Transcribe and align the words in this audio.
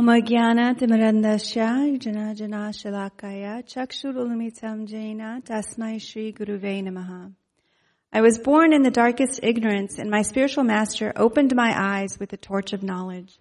Jana 0.00 0.76
Shalakaya 2.70 3.66
Jaina 4.86 5.42
Guruve 6.32 6.84
Namaha. 6.84 7.32
I 8.12 8.20
was 8.20 8.38
born 8.38 8.72
in 8.72 8.84
the 8.84 8.92
darkest 8.92 9.40
ignorance 9.42 9.98
and 9.98 10.08
my 10.08 10.22
spiritual 10.22 10.62
master 10.62 11.12
opened 11.16 11.56
my 11.56 11.74
eyes 11.76 12.16
with 12.20 12.30
the 12.30 12.36
torch 12.36 12.72
of 12.72 12.84
knowledge. 12.84 13.40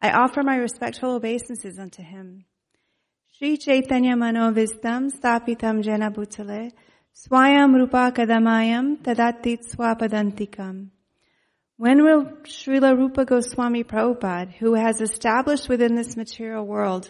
I 0.00 0.12
offer 0.12 0.42
my 0.42 0.56
respectful 0.56 1.10
obeisances 1.10 1.78
unto 1.78 2.02
him. 2.02 2.46
Sri 3.36 3.58
Chaitanya 3.58 4.16
Manovistam 4.16 5.12
Stapitam 5.12 5.84
Jena 5.84 6.10
Bhutale 6.10 6.72
Swayam 7.14 7.74
Rupa 7.74 8.12
Kadamayam 8.16 8.96
Tadatit 9.02 9.58
Swapadantikam. 9.70 10.88
When 11.80 12.02
will 12.02 12.24
Srila 12.42 12.98
Rupa 12.98 13.24
Goswami 13.24 13.84
Prabhupada, 13.84 14.52
who 14.52 14.74
has 14.74 15.00
established 15.00 15.68
within 15.68 15.94
this 15.94 16.16
material 16.16 16.66
world 16.66 17.08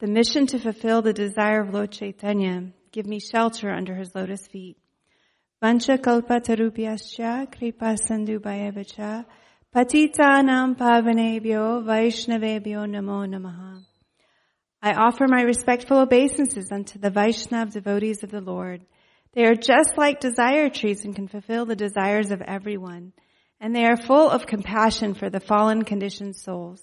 the 0.00 0.08
mission 0.08 0.48
to 0.48 0.58
fulfill 0.58 1.02
the 1.02 1.12
desire 1.12 1.60
of 1.60 1.72
Lord 1.72 1.92
Chaitanya, 1.92 2.72
give 2.90 3.06
me 3.06 3.20
shelter 3.20 3.70
under 3.70 3.94
his 3.94 4.12
lotus 4.16 4.44
feet? 4.48 4.76
Vancha 5.62 5.98
kalpatarubhyascha 5.98 7.56
kripa 7.56 7.96
sandubhayavacha 7.96 9.24
patitanam 9.72 10.76
pavanebhyo 10.76 11.84
vaishnavebhyo 11.84 12.90
namo 12.90 13.24
namaha. 13.24 13.84
I 14.82 14.94
offer 14.94 15.28
my 15.28 15.42
respectful 15.42 15.98
obeisances 15.98 16.72
unto 16.72 16.98
the 16.98 17.12
Vaishnav 17.12 17.72
devotees 17.72 18.24
of 18.24 18.32
the 18.32 18.40
Lord. 18.40 18.84
They 19.34 19.44
are 19.44 19.54
just 19.54 19.96
like 19.96 20.18
desire 20.18 20.70
trees 20.70 21.04
and 21.04 21.14
can 21.14 21.28
fulfill 21.28 21.66
the 21.66 21.76
desires 21.76 22.32
of 22.32 22.42
everyone. 22.42 23.12
And 23.60 23.74
they 23.74 23.84
are 23.84 23.96
full 23.96 24.30
of 24.30 24.46
compassion 24.46 25.14
for 25.14 25.30
the 25.30 25.40
fallen 25.40 25.82
conditioned 25.82 26.36
souls. 26.36 26.82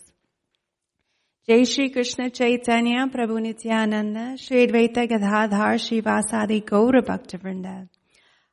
Jai 1.47 1.63
Shri 1.63 1.89
Krishna 1.89 2.29
Chaitanya 2.29 3.07
Prabhu 3.07 3.39
Nityananda 3.41 4.35
Shri 4.37 4.67
Advaita 4.67 5.07
Gadadhar 5.07 5.75
Shrivasadi 5.75 6.63
Gaura 6.63 7.05
Bhakta 7.05 7.37
Vrinda. 7.37 7.87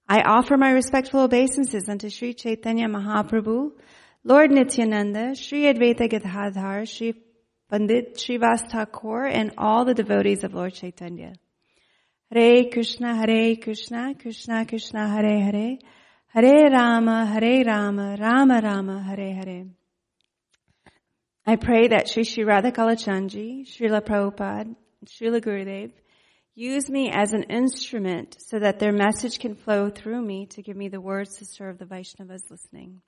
I 0.09 0.21
offer 0.21 0.57
my 0.57 0.71
respectful 0.71 1.21
obeisances 1.21 1.89
unto 1.89 2.11
Sri 2.11 2.35
Chaitanya 2.35 2.89
Mahaprabhu, 2.89 3.71
Lord 4.25 4.51
Nityananda, 4.51 5.35
Sri 5.35 5.63
Advaita 5.63 6.11
Gadadhar, 6.11 6.85
Sri 6.87 7.15
Pandit 7.71 8.17
Srivas 8.17 8.63
and 9.33 9.55
all 9.57 9.87
the 9.87 9.95
devotees 9.95 10.45
of 10.45 10.53
Lord 10.53 10.75
Chaitanya. 10.75 11.33
Hare 12.31 12.65
Krishna, 12.71 13.17
Hare 13.17 13.57
Krishna, 13.57 14.15
Krishna 14.21 14.67
Krishna, 14.67 15.09
Hare 15.09 15.41
Hare, 15.41 15.79
Hare 16.35 16.71
Rama, 16.71 17.27
Hare 17.27 17.63
Rama, 17.63 18.17
Rama 18.19 18.63
Rama, 18.65 19.03
Hare 19.03 19.35
Hare. 19.35 19.67
I 21.47 21.57
pray 21.57 21.89
that 21.89 22.09
Sri 22.09 22.25
Sri 22.25 22.43
Radha 22.43 22.73
Kalachandji, 22.73 23.67
Srila 23.67 24.01
Prabhupada, 24.01 24.75
Srila 25.05 25.43
Gurudev, 25.43 25.93
use 26.55 26.89
me 26.89 27.11
as 27.13 27.35
an 27.35 27.43
instrument 27.51 28.39
so 28.41 28.59
that 28.59 28.79
their 28.79 28.93
message 28.93 29.41
can 29.41 29.55
flow 29.55 29.91
through 29.91 30.23
me 30.23 30.47
to 30.47 30.63
give 30.63 30.75
me 30.75 30.89
the 30.89 31.03
words 31.03 31.37
to 31.37 31.45
serve 31.45 31.77
the 31.77 31.85
Vaishnavas 31.85 32.51
listening. 32.51 33.03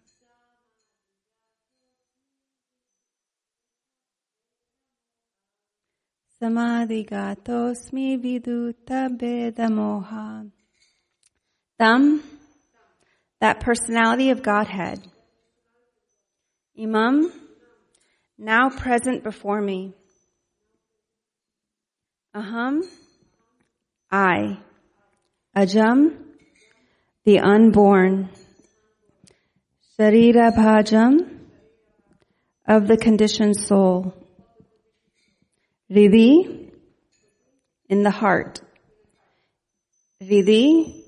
समाधिगातोऽस्मि 6.39 8.17
विदुतभेदमोहा 8.17 10.43
तम् 11.79 12.19
that 13.41 13.59
personality 13.59 14.29
of 14.29 14.43
Godhead. 14.43 15.01
Imam, 16.79 17.33
now 18.37 18.69
present 18.69 19.23
before 19.23 19.59
me. 19.59 19.93
Aham, 22.35 22.81
I. 24.09 24.59
Ajam, 25.57 26.17
the 27.25 27.39
unborn. 27.39 28.29
Sarira 29.99 30.55
Bhajam, 30.55 31.39
of 32.67 32.87
the 32.87 32.95
conditioned 32.95 33.57
soul. 33.57 34.13
Riddhi, 35.91 36.71
in 37.89 38.03
the 38.03 38.11
heart. 38.11 38.61
Riddhi, 40.23 41.03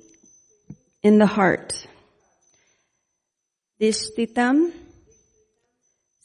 in 1.04 1.20
the 1.20 1.28
heart. 1.28 1.88
Dishtitam, 3.82 4.72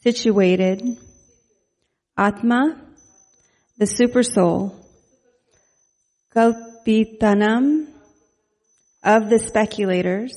situated. 0.03 0.99
Atma, 2.17 2.81
the 3.79 3.87
super 3.87 4.23
soul. 4.23 4.75
Kalpitanam, 6.35 7.87
of 9.03 9.31
the 9.31 9.39
speculators. 9.39 10.37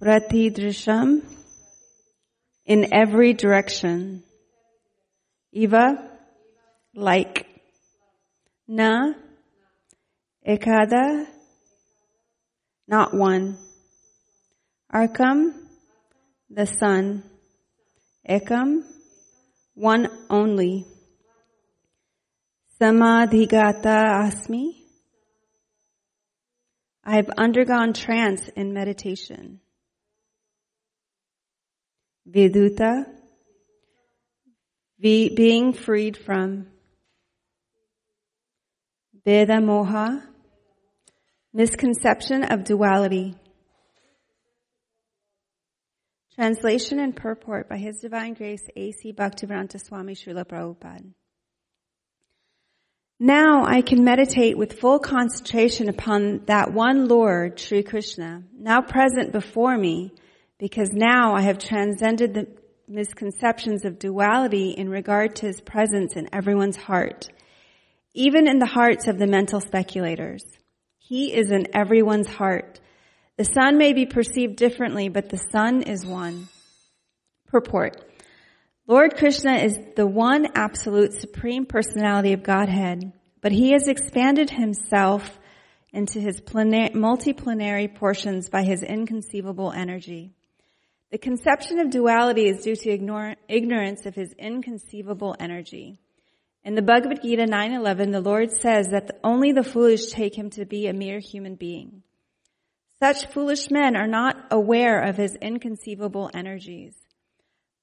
Pratidrisham, 0.00 1.22
in 2.66 2.92
every 2.92 3.34
direction. 3.34 4.22
Eva, 5.52 6.10
like. 6.94 7.46
Na, 8.68 9.12
ekada, 10.46 11.26
not 12.86 13.12
one. 13.12 13.58
Arkam, 14.94 15.54
the 16.50 16.66
sun. 16.66 17.22
Ekam, 18.28 18.82
one 19.74 20.06
only. 20.28 20.84
Samadhigata 22.78 24.26
asmi. 24.26 24.74
I 27.04 27.16
have 27.16 27.30
undergone 27.38 27.94
trance 27.94 28.48
in 28.54 28.74
meditation. 28.74 29.60
Viduta, 32.28 33.06
being 35.00 35.72
freed 35.72 36.18
from. 36.18 36.66
Veda 39.24 39.54
moha, 39.54 40.22
misconception 41.54 42.44
of 42.44 42.64
duality. 42.64 43.36
Translation 46.34 46.98
and 46.98 47.14
purport 47.14 47.68
by 47.68 47.76
His 47.76 47.98
Divine 47.98 48.32
Grace 48.32 48.66
A.C. 48.74 49.12
Bhaktivedanta 49.12 49.78
Swami 49.78 50.14
Srila 50.14 50.46
Prabhupada. 50.46 51.12
Now 53.20 53.64
I 53.66 53.82
can 53.82 54.02
meditate 54.02 54.56
with 54.56 54.80
full 54.80 54.98
concentration 54.98 55.90
upon 55.90 56.46
that 56.46 56.72
one 56.72 57.06
Lord, 57.06 57.60
Sri 57.60 57.82
Krishna, 57.82 58.44
now 58.58 58.80
present 58.80 59.30
before 59.30 59.76
me, 59.76 60.12
because 60.58 60.88
now 60.92 61.34
I 61.34 61.42
have 61.42 61.58
transcended 61.58 62.32
the 62.32 62.48
misconceptions 62.88 63.84
of 63.84 63.98
duality 63.98 64.70
in 64.70 64.88
regard 64.88 65.36
to 65.36 65.46
His 65.46 65.60
presence 65.60 66.16
in 66.16 66.30
everyone's 66.32 66.76
heart, 66.76 67.28
even 68.14 68.48
in 68.48 68.58
the 68.58 68.64
hearts 68.64 69.06
of 69.06 69.18
the 69.18 69.26
mental 69.26 69.60
speculators. 69.60 70.44
He 70.98 71.34
is 71.34 71.50
in 71.50 71.68
everyone's 71.76 72.28
heart. 72.28 72.80
The 73.36 73.44
sun 73.44 73.78
may 73.78 73.92
be 73.92 74.06
perceived 74.06 74.56
differently, 74.56 75.08
but 75.08 75.30
the 75.30 75.42
sun 75.52 75.82
is 75.82 76.04
one. 76.04 76.48
Purport. 77.46 78.04
Lord 78.86 79.16
Krishna 79.16 79.56
is 79.56 79.78
the 79.96 80.06
one 80.06 80.48
absolute 80.54 81.14
supreme 81.14 81.66
personality 81.66 82.32
of 82.32 82.42
Godhead, 82.42 83.12
but 83.40 83.52
he 83.52 83.72
has 83.72 83.88
expanded 83.88 84.50
himself 84.50 85.38
into 85.92 86.20
his 86.20 86.40
multiplanary 86.40 87.94
portions 87.94 88.48
by 88.48 88.64
his 88.64 88.82
inconceivable 88.82 89.72
energy. 89.72 90.32
The 91.10 91.18
conception 91.18 91.78
of 91.78 91.90
duality 91.90 92.48
is 92.48 92.64
due 92.64 92.76
to 92.76 93.36
ignorance 93.48 94.06
of 94.06 94.14
his 94.14 94.32
inconceivable 94.38 95.36
energy. 95.38 96.00
In 96.64 96.74
the 96.74 96.82
Bhagavad 96.82 97.22
Gita 97.22 97.44
9.11, 97.44 98.12
the 98.12 98.20
Lord 98.20 98.50
says 98.52 98.88
that 98.88 99.18
only 99.22 99.52
the 99.52 99.64
foolish 99.64 100.06
take 100.06 100.34
him 100.34 100.48
to 100.50 100.64
be 100.64 100.86
a 100.86 100.92
mere 100.92 101.18
human 101.18 101.54
being. 101.54 102.02
Such 103.02 103.26
foolish 103.32 103.68
men 103.68 103.96
are 103.96 104.06
not 104.06 104.36
aware 104.52 105.02
of 105.02 105.16
his 105.16 105.34
inconceivable 105.34 106.30
energies. 106.32 106.94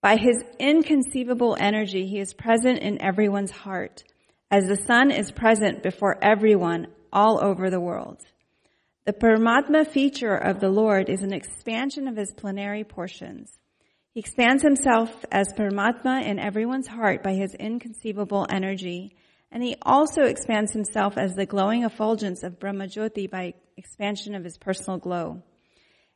By 0.01 0.15
his 0.15 0.41
inconceivable 0.59 1.57
energy, 1.59 2.07
he 2.07 2.19
is 2.19 2.33
present 2.33 2.79
in 2.79 3.01
everyone's 3.01 3.51
heart, 3.51 4.05
as 4.49 4.63
the 4.65 4.77
sun 4.77 5.11
is 5.11 5.29
present 5.29 5.83
before 5.83 6.23
everyone 6.23 6.87
all 7.11 7.43
over 7.43 7.69
the 7.69 7.81
world. 7.81 8.21
The 9.03 9.11
Paramatma 9.11 9.91
feature 9.91 10.37
of 10.37 10.61
the 10.61 10.69
Lord 10.69 11.09
is 11.09 11.21
an 11.21 11.33
expansion 11.33 12.07
of 12.07 12.15
his 12.15 12.31
plenary 12.31 12.85
portions. 12.85 13.51
He 14.13 14.21
expands 14.21 14.63
himself 14.63 15.25
as 15.33 15.51
Paramatma 15.51 16.23
in 16.25 16.39
everyone's 16.39 16.87
heart 16.87 17.23
by 17.23 17.33
his 17.33 17.55
inconceivable 17.55 18.47
energy, 18.49 19.17
and 19.51 19.63
he 19.63 19.75
also 19.81 20.23
expands 20.23 20.71
himself 20.71 21.17
as 21.17 21.33
the 21.33 21.45
glowing 21.45 21.83
effulgence 21.83 22.43
of 22.43 22.59
Brahmajyoti 22.59 23.29
by 23.29 23.53
expansion 23.77 24.35
of 24.35 24.43
his 24.43 24.57
personal 24.57 24.99
glow. 24.99 25.41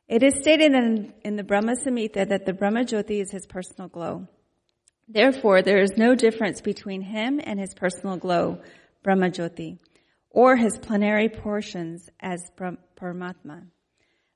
It 0.06 0.22
is 0.22 0.34
stated 0.36 0.72
in, 0.72 1.12
in 1.24 1.36
the 1.36 1.42
Brahma 1.42 1.74
Samhita 1.76 2.28
that 2.28 2.46
the 2.46 2.52
Brahmajyoti 2.52 3.22
is 3.22 3.30
his 3.30 3.46
personal 3.46 3.88
glow. 3.88 4.28
Therefore, 5.08 5.62
there 5.62 5.80
is 5.80 5.96
no 5.96 6.14
difference 6.14 6.60
between 6.60 7.02
him 7.02 7.40
and 7.42 7.58
his 7.58 7.74
personal 7.74 8.16
glow, 8.16 8.60
Brahmajyoti, 9.04 9.78
or 10.30 10.56
his 10.56 10.78
plenary 10.78 11.28
portions 11.28 12.08
as 12.20 12.40
Paramatma. 12.96 13.66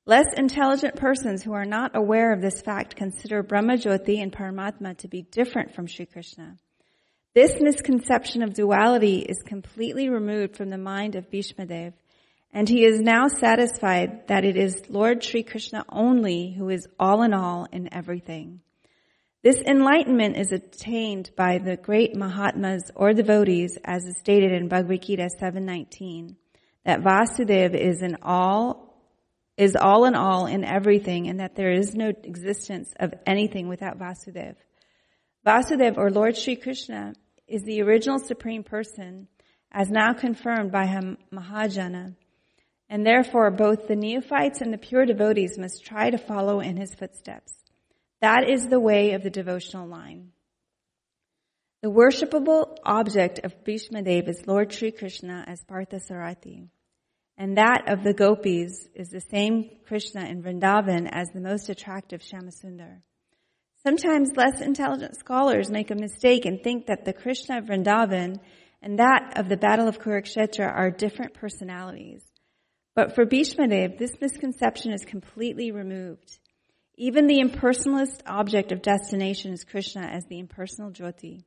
Less 0.07 0.27
intelligent 0.37 0.97
persons 0.97 1.43
who 1.43 1.53
are 1.53 1.67
not 1.67 1.95
aware 1.95 2.33
of 2.33 2.41
this 2.41 2.63
fact 2.63 2.97
consider 2.97 3.43
Brahmajyoti 3.43 4.23
and 4.23 4.33
Paramatma 4.33 4.97
to 4.99 5.09
be 5.09 5.23
different 5.23 5.75
from 5.75 5.87
Sri 5.87 6.07
Krishna. 6.07 6.57
This 7.39 7.61
misconception 7.61 8.43
of 8.43 8.55
duality 8.55 9.19
is 9.21 9.45
completely 9.45 10.09
removed 10.09 10.57
from 10.57 10.71
the 10.71 10.77
mind 10.77 11.15
of 11.15 11.31
Bhishmadev, 11.31 11.93
and 12.53 12.69
he 12.69 12.85
is 12.85 13.01
now 13.01 13.29
satisfied 13.29 14.27
that 14.27 14.45
it 14.45 14.57
is 14.57 14.83
Lord 14.89 15.23
Sri 15.23 15.45
Krishna 15.45 15.85
only 15.89 16.51
who 16.51 16.69
is 16.69 16.89
all 16.99 17.23
in 17.23 17.33
all 17.33 17.69
in 17.71 17.95
everything. 17.95 18.59
This 19.45 19.61
enlightenment 19.61 20.37
is 20.37 20.51
attained 20.51 21.31
by 21.37 21.59
the 21.59 21.77
great 21.77 22.17
Mahatmas 22.17 22.91
or 22.97 23.13
devotees 23.13 23.79
as 23.85 24.05
is 24.05 24.19
stated 24.19 24.51
in 24.51 24.67
Bhagavad 24.67 25.03
Gita 25.03 25.31
719, 25.31 26.35
that 26.87 27.05
Vasudeva 27.05 27.77
is 27.77 28.03
in 28.03 28.17
all, 28.21 29.01
is 29.57 29.77
all 29.77 30.07
in 30.07 30.17
all 30.17 30.47
in 30.47 30.65
everything 30.65 31.29
and 31.29 31.39
that 31.39 31.55
there 31.55 31.71
is 31.71 31.95
no 31.95 32.09
existence 32.09 32.93
of 32.99 33.15
anything 33.29 33.69
without 33.69 33.97
Vasudeva. 33.97 34.57
Vasudeva 35.47 35.99
or 35.99 36.11
Lord 36.11 36.37
Sri 36.37 36.57
Krishna 36.57 37.15
is 37.49 37.63
the 37.63 37.83
original 37.83 38.19
supreme 38.19 38.63
person 38.63 39.29
as 39.73 39.91
now 39.91 40.13
confirmed 40.13 40.73
by 40.73 40.87
Mahajana 41.33 42.15
and 42.89 43.05
therefore 43.05 43.51
both 43.51 43.87
the 43.87 43.97
neophytes 43.97 44.61
and 44.61 44.73
the 44.73 44.79
pure 44.79 45.05
devotees 45.05 45.59
must 45.59 45.85
try 45.85 46.11
to 46.11 46.19
follow 46.19 46.61
in 46.61 46.77
his 46.77 46.95
footsteps. 46.95 47.53
That 48.21 48.49
is 48.49 48.67
the 48.67 48.81
way 48.81 49.13
of 49.13 49.23
the 49.23 49.31
devotional 49.31 49.87
line. 49.87 50.33
The 51.83 51.91
worshipable 51.91 52.77
object 52.85 53.41
of 53.45 53.63
Bhishmadev 53.65 54.29
is 54.29 54.47
Lord 54.47 54.73
Sri 54.73 54.91
Krishna 54.91 55.45
as 55.47 55.63
Parthasarathi, 55.65 56.69
and 57.37 57.57
that 57.57 57.85
of 57.87 58.03
the 58.03 58.15
gopis 58.15 58.89
is 58.95 59.11
the 59.11 59.21
same 59.21 59.71
Krishna 59.87 60.25
in 60.25 60.43
Vrindavan 60.43 61.09
as 61.11 61.29
the 61.31 61.41
most 61.41 61.69
attractive 61.69 62.21
Shyamasundar. 62.21 63.03
Sometimes 63.89 64.37
less 64.37 64.61
intelligent 64.61 65.17
scholars 65.17 65.71
make 65.71 65.91
a 65.91 65.95
mistake 65.95 66.45
and 66.45 66.63
think 66.63 66.89
that 66.89 67.07
the 67.07 67.15
Krishna 67.15 67.57
of 67.57 67.65
Vrindavan 67.65 68.39
and 68.83 68.99
that 68.99 69.33
of 69.37 69.49
the 69.49 69.57
Battle 69.57 69.89
of 69.89 69.99
Kurukshetra 69.99 70.71
are 70.71 70.91
different 70.91 71.33
personalities. 71.33 72.23
But 72.95 73.15
for 73.15 73.25
Bhishmadev, 73.25 73.97
this 73.97 74.21
misconception 74.21 74.93
is 74.93 75.07
completely 75.07 75.71
removed. 75.71 76.39
Even 76.99 77.27
the 77.27 77.41
impersonalist 77.41 78.21
object 78.27 78.73
of 78.73 78.83
destination 78.83 79.55
is 79.55 79.65
Krishna 79.65 80.03
as 80.03 80.27
the 80.27 80.39
impersonal 80.39 80.91
Jyoti. 80.91 81.45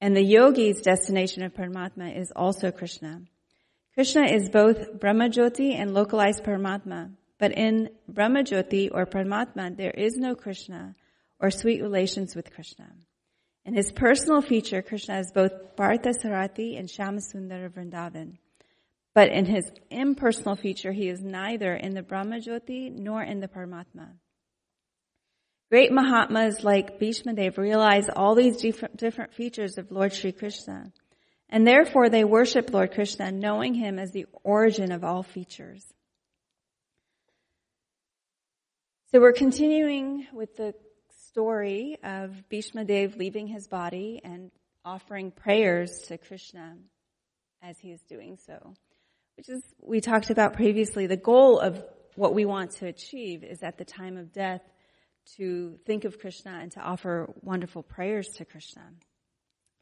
And 0.00 0.16
the 0.16 0.24
yogi's 0.24 0.80
destination 0.80 1.42
of 1.42 1.54
Paramatma 1.54 2.16
is 2.16 2.32
also 2.36 2.70
Krishna. 2.70 3.22
Krishna 3.94 4.32
is 4.32 4.48
both 4.48 5.00
Brahma 5.00 5.28
Jyoti 5.28 5.74
and 5.74 5.92
localized 5.92 6.44
Paramatma. 6.44 7.10
But 7.40 7.58
in 7.58 7.90
Brahma 8.06 8.44
Jyoti 8.44 8.90
or 8.92 9.06
Paramatma, 9.06 9.76
there 9.76 9.90
is 9.90 10.16
no 10.16 10.36
Krishna 10.36 10.94
or 11.42 11.50
sweet 11.50 11.82
relations 11.82 12.36
with 12.36 12.54
Krishna. 12.54 12.88
In 13.64 13.74
his 13.74 13.90
personal 13.92 14.40
feature, 14.40 14.80
Krishna 14.80 15.18
is 15.18 15.32
both 15.32 15.76
Partha 15.76 16.10
Sarathi 16.10 16.78
and 16.78 16.88
Shyamasundara 16.88 17.68
Vrindavan. 17.70 18.38
But 19.14 19.30
in 19.30 19.44
his 19.44 19.70
impersonal 19.90 20.56
feature, 20.56 20.92
he 20.92 21.08
is 21.08 21.20
neither 21.20 21.74
in 21.74 21.94
the 21.94 22.02
Brahma 22.02 22.36
Jyoti 22.36 22.90
nor 22.90 23.22
in 23.22 23.40
the 23.40 23.48
Paramatma. 23.48 24.08
Great 25.70 25.92
Mahatmas 25.92 26.64
like 26.64 27.00
Bhishmadev 27.00 27.58
realize 27.58 28.08
all 28.08 28.34
these 28.34 28.58
different, 28.58 28.96
different 28.96 29.34
features 29.34 29.78
of 29.78 29.90
Lord 29.90 30.12
Sri 30.12 30.32
Krishna. 30.32 30.92
And 31.48 31.66
therefore 31.66 32.08
they 32.08 32.24
worship 32.24 32.72
Lord 32.72 32.92
Krishna 32.92 33.32
knowing 33.32 33.74
him 33.74 33.98
as 33.98 34.12
the 34.12 34.26
origin 34.44 34.92
of 34.92 35.04
all 35.04 35.22
features. 35.22 35.84
So 39.10 39.20
we're 39.20 39.32
continuing 39.32 40.26
with 40.32 40.56
the 40.56 40.74
story 41.32 41.98
of 42.02 42.30
Bhishmadev 42.50 43.16
leaving 43.16 43.46
his 43.46 43.66
body 43.66 44.20
and 44.22 44.50
offering 44.84 45.30
prayers 45.30 45.90
to 46.08 46.18
Krishna 46.18 46.76
as 47.62 47.78
he 47.78 47.92
is 47.92 48.00
doing 48.02 48.38
so 48.46 48.74
which 49.36 49.48
is, 49.48 49.62
we 49.80 50.00
talked 50.00 50.30
about 50.30 50.54
previously, 50.54 51.06
the 51.06 51.16
goal 51.16 51.58
of 51.58 51.82
what 52.14 52.34
we 52.34 52.44
want 52.44 52.72
to 52.72 52.86
achieve 52.86 53.42
is 53.42 53.62
at 53.62 53.78
the 53.78 53.84
time 53.84 54.16
of 54.16 54.32
death 54.32 54.62
to 55.36 55.78
think 55.86 56.04
of 56.04 56.18
Krishna 56.18 56.58
and 56.60 56.70
to 56.72 56.80
offer 56.80 57.32
wonderful 57.40 57.82
prayers 57.82 58.28
to 58.36 58.44
Krishna. 58.44 58.82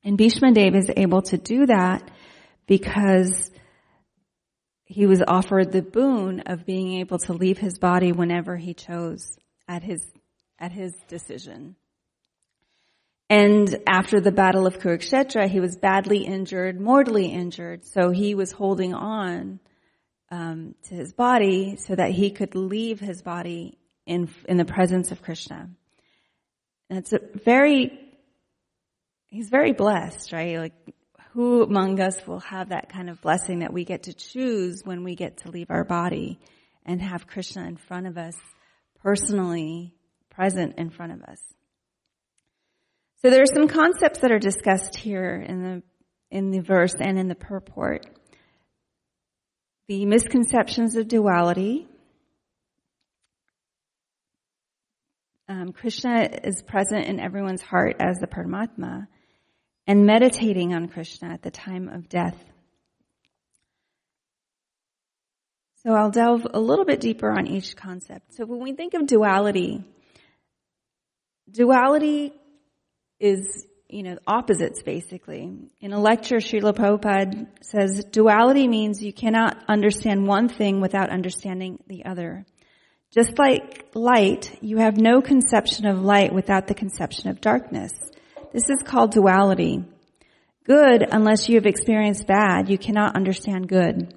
And 0.04 0.16
Bhishma 0.16 0.52
Dev 0.52 0.75
is 0.75 0.90
able 0.97 1.23
to 1.23 1.37
do 1.37 1.66
that 1.66 2.11
because 2.66 3.50
he 4.85 5.07
was 5.07 5.23
offered 5.26 5.73
the 5.73 5.83
boon 5.83 6.40
of 6.47 6.64
being 6.64 7.00
able 7.00 7.19
to 7.19 7.33
leave 7.33 7.59
his 7.59 7.78
body 7.78 8.12
whenever 8.12 8.57
he 8.57 8.75
chose 8.75 9.37
at 9.69 9.83
his, 9.83 10.00
at 10.61 10.73
his 10.73 10.93
decision. 11.09 11.75
And 13.29 13.79
after 13.87 14.21
the 14.21 14.33
Battle 14.33 14.67
of 14.67 14.81
Kurukshetra, 14.81 15.49
he 15.49 15.61
was 15.61 15.76
badly 15.76 16.25
injured, 16.25 16.81
mortally 16.81 17.26
injured, 17.26 17.85
so 17.85 18.11
he 18.11 18.35
was 18.35 18.50
holding 18.50 18.93
on 18.93 19.61
um, 20.31 20.75
to 20.88 20.95
his 20.95 21.12
body 21.12 21.76
so 21.76 21.95
that 21.95 22.11
he 22.11 22.31
could 22.31 22.55
leave 22.55 23.00
his 23.00 23.23
body 23.23 23.79
in 24.05 24.29
in 24.49 24.57
the 24.57 24.64
presence 24.64 25.12
of 25.12 25.23
Krishna. 25.23 25.71
And 26.88 26.99
it's 26.99 27.12
a 27.12 27.21
very 27.45 27.99
he's 29.29 29.49
very 29.49 29.73
blessed, 29.73 30.33
right? 30.33 30.59
Like, 30.59 30.95
who 31.33 31.62
among 31.62 32.00
us 32.00 32.26
will 32.26 32.40
have 32.40 32.71
that 32.71 32.93
kind 32.93 33.09
of 33.09 33.21
blessing 33.21 33.61
that 33.61 33.73
we 33.73 33.85
get 33.85 34.05
to 34.05 34.12
choose 34.12 34.83
when 34.85 35.05
we 35.05 35.14
get 35.14 35.38
to 35.38 35.50
leave 35.50 35.71
our 35.71 35.85
body 35.85 36.40
and 36.85 37.00
have 37.00 37.29
Krishna 37.29 37.64
in 37.67 37.76
front 37.76 38.09
of 38.09 38.19
us, 38.19 38.35
personally 39.05 39.95
present 40.40 40.78
in 40.78 40.88
front 40.88 41.12
of 41.12 41.23
us? 41.25 41.38
So 43.20 43.28
there 43.28 43.42
are 43.42 43.54
some 43.54 43.68
concepts 43.68 44.20
that 44.20 44.32
are 44.32 44.38
discussed 44.38 44.97
here 44.97 45.35
in 45.35 45.62
the 45.62 45.82
in 46.30 46.50
the 46.50 46.61
verse 46.61 46.94
and 46.99 47.18
in 47.18 47.28
the 47.28 47.35
purport. 47.35 48.06
The 49.88 50.06
misconceptions 50.06 50.97
of 50.97 51.09
duality. 51.09 51.87
Um, 55.47 55.73
Krishna 55.73 56.30
is 56.44 56.62
present 56.62 57.06
in 57.06 57.20
everyone's 57.20 57.61
heart 57.61 57.97
as 58.00 58.16
the 58.18 58.26
Paramatma 58.26 59.09
and 59.87 60.06
meditating 60.06 60.73
on 60.73 60.88
Krishna 60.88 61.35
at 61.35 61.42
the 61.42 61.50
time 61.50 61.88
of 61.88 62.09
death. 62.09 62.38
So 65.82 65.92
I'll 65.92 66.11
delve 66.11 66.47
a 66.54 66.61
little 66.61 66.87
bit 66.87 67.00
deeper 67.00 67.30
on 67.30 67.47
each 67.47 67.76
concept. 67.76 68.35
So 68.37 68.47
when 68.47 68.61
we 68.61 68.73
think 68.73 68.94
of 68.94 69.06
duality, 69.06 69.85
duality 71.50 72.33
is, 73.19 73.66
you 73.88 74.02
know, 74.02 74.19
opposites 74.26 74.83
basically. 74.83 75.52
In 75.80 75.92
a 75.92 76.00
lecture, 76.00 76.37
Srila 76.37 76.75
Prabhupada 76.75 77.47
says, 77.62 78.04
duality 78.11 78.69
means 78.69 79.02
you 79.02 79.12
cannot 79.12 79.57
understand 79.69 80.26
one 80.26 80.49
thing 80.49 80.80
without 80.80 81.11
understanding 81.11 81.78
the 81.87 82.04
other. 82.04 82.47
Just 83.12 83.38
like 83.38 83.90
light, 83.95 84.57
you 84.61 84.78
have 84.78 84.97
no 84.97 85.21
conception 85.21 85.87
of 85.87 86.00
light 86.00 86.33
without 86.33 86.69
the 86.69 86.75
conception 86.75 87.28
of 87.28 87.40
darkness. 87.40 87.92
This 88.52 88.71
is 88.71 88.83
called 88.85 89.12
duality. 89.12 89.85
Good, 90.64 91.07
unless 91.11 91.49
you 91.49 91.57
have 91.57 91.66
experienced 91.66 92.26
bad, 92.26 92.69
you 92.69 92.78
cannot 92.78 93.16
understand 93.16 93.69
good. 93.69 94.14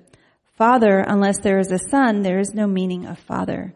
Father, 0.57 0.99
unless 0.99 1.39
there 1.39 1.57
is 1.57 1.71
a 1.71 1.79
son, 1.79 2.21
there 2.21 2.39
is 2.39 2.53
no 2.53 2.67
meaning 2.67 3.07
of 3.07 3.17
father. 3.17 3.73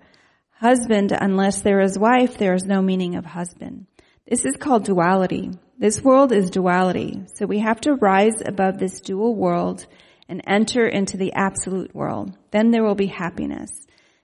Husband, 0.60 1.12
unless 1.12 1.62
there 1.62 1.82
is 1.82 2.00
wife, 2.00 2.40
there 2.40 2.56
is 2.56 2.66
no 2.66 2.82
meaning 2.82 3.16
of 3.16 3.26
husband. 3.26 3.86
This 4.28 4.44
is 4.44 4.58
called 4.58 4.86
duality. 4.86 5.52
This 5.78 6.02
world 6.02 6.32
is 6.32 6.50
duality. 6.50 7.26
So 7.36 7.46
we 7.46 7.60
have 7.60 7.80
to 7.82 7.94
rise 7.94 8.42
above 8.44 8.80
this 8.80 9.00
dual 9.00 9.36
world 9.36 9.86
and 10.28 10.42
enter 10.48 10.88
into 10.88 11.16
the 11.16 11.34
absolute 11.34 11.94
world. 11.94 12.36
Then 12.50 12.72
there 12.72 12.84
will 12.84 12.96
be 12.96 13.06
happiness. 13.06 13.70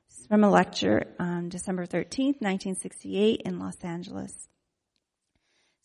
This 0.09 0.19
is 0.21 0.27
from 0.27 0.43
a 0.43 0.49
lecture 0.49 1.05
on 1.19 1.49
December 1.49 1.85
13th, 1.85 2.41
1968 2.41 3.43
in 3.45 3.59
Los 3.59 3.77
Angeles. 3.83 4.33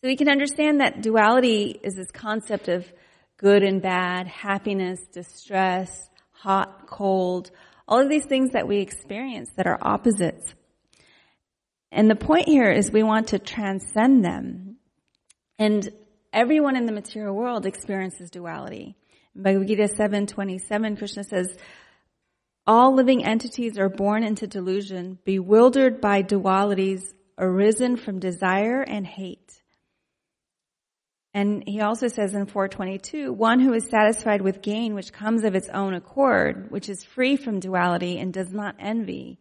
So 0.01 0.09
we 0.09 0.17
can 0.17 0.31
understand 0.31 0.81
that 0.81 1.03
duality 1.03 1.79
is 1.83 1.95
this 1.95 2.11
concept 2.11 2.69
of 2.69 2.91
good 3.37 3.63
and 3.63 3.83
bad, 3.83 4.27
happiness, 4.27 5.01
distress, 5.13 6.09
hot, 6.31 6.87
cold, 6.87 7.51
all 7.89 8.01
of 8.01 8.09
these 8.09 8.27
things 8.27 8.53
that 8.53 8.69
we 8.69 8.79
experience 8.79 9.51
that 9.57 9.67
are 9.67 9.79
opposites. 9.81 10.55
And 11.91 12.11
the 12.11 12.17
point 12.17 12.47
here 12.47 12.71
is 12.71 12.93
we 12.93 13.03
want 13.03 13.29
to 13.29 13.39
transcend 13.39 14.25
them. 14.25 14.77
And 15.59 15.89
everyone 16.33 16.77
in 16.77 16.87
the 16.87 16.93
material 16.93 17.35
world 17.35 17.65
experiences 17.65 18.31
duality. 18.31 18.95
In 19.35 19.43
Bhagavad 19.43 19.69
Gita 19.69 19.89
727, 19.89 20.97
Krishna 20.97 21.25
says, 21.25 21.57
all 22.67 22.95
living 22.95 23.25
entities 23.25 23.79
are 23.79 23.89
born 23.89 24.23
into 24.23 24.47
delusion, 24.47 25.19
bewildered 25.25 26.03
by 26.03 26.23
dualities 26.23 27.15
arisen 27.39 27.97
from 27.97 28.19
desire 28.19 28.83
and 28.83 29.07
hate. 29.07 29.58
And 31.35 31.63
he 31.67 31.81
also 31.81 32.09
says 32.09 32.35
in 32.35 32.47
422, 32.47 33.33
one 33.33 33.61
who 33.61 33.75
is 33.75 33.89
satisfied 33.89 34.41
with 34.41 34.63
gain 34.63 34.95
which 34.95 35.13
comes 35.13 35.45
of 35.45 35.55
its 35.55 35.69
own 35.69 35.95
accord, 35.95 36.71
which 36.71 36.89
is 36.89 37.05
free 37.05 37.37
from 37.37 37.61
duality 37.61 38.19
and 38.19 38.33
does 38.33 38.51
not 38.51 38.77
envy, 38.79 39.39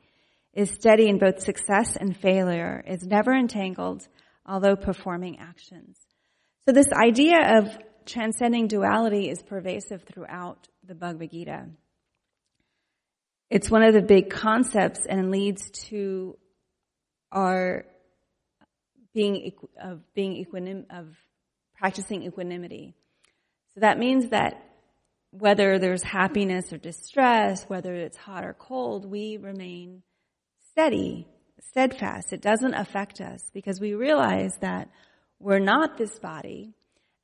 is 0.53 0.72
steady 0.72 1.08
in 1.08 1.17
both 1.17 1.41
success 1.41 1.96
and 1.96 2.17
failure, 2.17 2.84
is 2.86 3.03
never 3.03 3.32
entangled, 3.34 4.08
although 4.46 4.75
performing 4.75 5.39
actions. 5.39 5.98
So 6.65 6.74
this 6.74 6.91
idea 6.91 7.60
of 7.60 7.77
transcending 8.06 8.67
duality 8.67 9.29
is 9.29 9.41
pervasive 9.44 10.03
throughout 10.03 10.67
the 10.86 10.96
Bhagavad 10.96 11.32
Gita. 11.32 11.67
It's 13.50 13.70
one 13.70 13.84
of 13.84 13.94
the 13.94 14.01
big 14.01 14.29
concepts 14.29 15.06
and 15.08 15.32
leads 15.32 15.70
to 15.89 16.38
our 17.32 17.86
being 19.13 19.53
of 19.82 20.01
being 20.13 20.36
equinim 20.38 20.86
of 20.89 21.15
practicing 21.78 22.24
equanimity. 22.24 22.94
So 23.74 23.82
that 23.82 24.00
means 24.00 24.30
that 24.30 24.64
whether 25.32 25.78
there's 25.78 26.04
happiness 26.04 26.74
or 26.74 26.78
distress, 26.78 27.64
whether 27.66 27.94
it's 27.94 28.18
hot 28.18 28.44
or 28.44 28.54
cold, 28.54 29.06
we 29.06 29.38
remain 29.38 30.02
steady, 30.72 31.28
steadfast. 31.70 32.34
It 32.34 32.42
doesn't 32.42 32.74
affect 32.74 33.22
us 33.22 33.50
because 33.54 33.80
we 33.80 33.94
realize 33.94 34.58
that 34.62 34.90
we're 35.40 35.60
not 35.60 35.98
this 35.98 36.18
body 36.18 36.74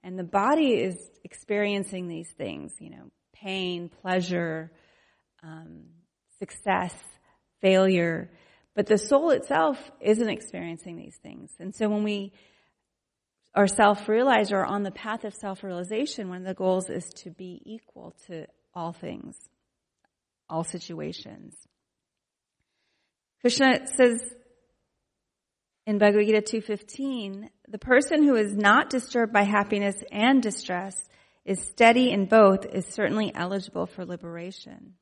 and 0.04 0.20
the 0.20 0.24
body 0.24 0.74
is 0.74 0.98
experiencing 1.24 2.08
these 2.08 2.30
things, 2.30 2.74
you 2.80 2.90
know, 2.90 3.10
pain, 3.34 3.90
pleasure, 4.02 4.72
um, 5.42 5.86
success, 6.40 6.94
failure, 7.62 8.30
but 8.76 8.88
the 8.88 8.98
soul 8.98 9.30
itself 9.32 9.78
isn't 10.02 10.30
experiencing 10.30 10.98
these 10.98 11.16
things. 11.24 11.52
And 11.60 11.74
so 11.74 11.88
when 11.90 12.04
we 12.04 12.34
are 13.56 13.68
self-realized 13.68 14.52
or 14.52 14.66
on 14.66 14.84
the 14.84 14.92
path 14.92 15.24
of 15.24 15.34
self-realization, 15.34 16.30
one 16.30 16.40
of 16.40 16.46
the 16.46 16.54
goals 16.54 16.90
is 16.90 17.06
to 17.16 17.30
be 17.30 17.62
equal 17.66 18.16
to 18.28 18.48
all 18.74 18.94
things, 18.94 19.38
all 20.50 20.64
situations. 20.64 21.56
Krishna 23.42 23.86
says 23.88 24.22
in 25.86 25.98
Bhagavad 25.98 26.26
Gita 26.26 26.42
2.15, 26.42 27.50
the 27.68 27.78
person 27.78 28.24
who 28.24 28.36
is 28.36 28.56
not 28.56 28.90
disturbed 28.90 29.34
by 29.34 29.44
happiness 29.44 29.96
and 30.12 30.42
distress 30.42 30.96
is 31.46 31.60
steady 31.60 32.12
in 32.12 32.26
both 32.26 32.66
is 32.66 32.86
certainly 32.86 33.32
eligible 33.36 33.86
for 33.86 34.06
liberation. 34.06 34.94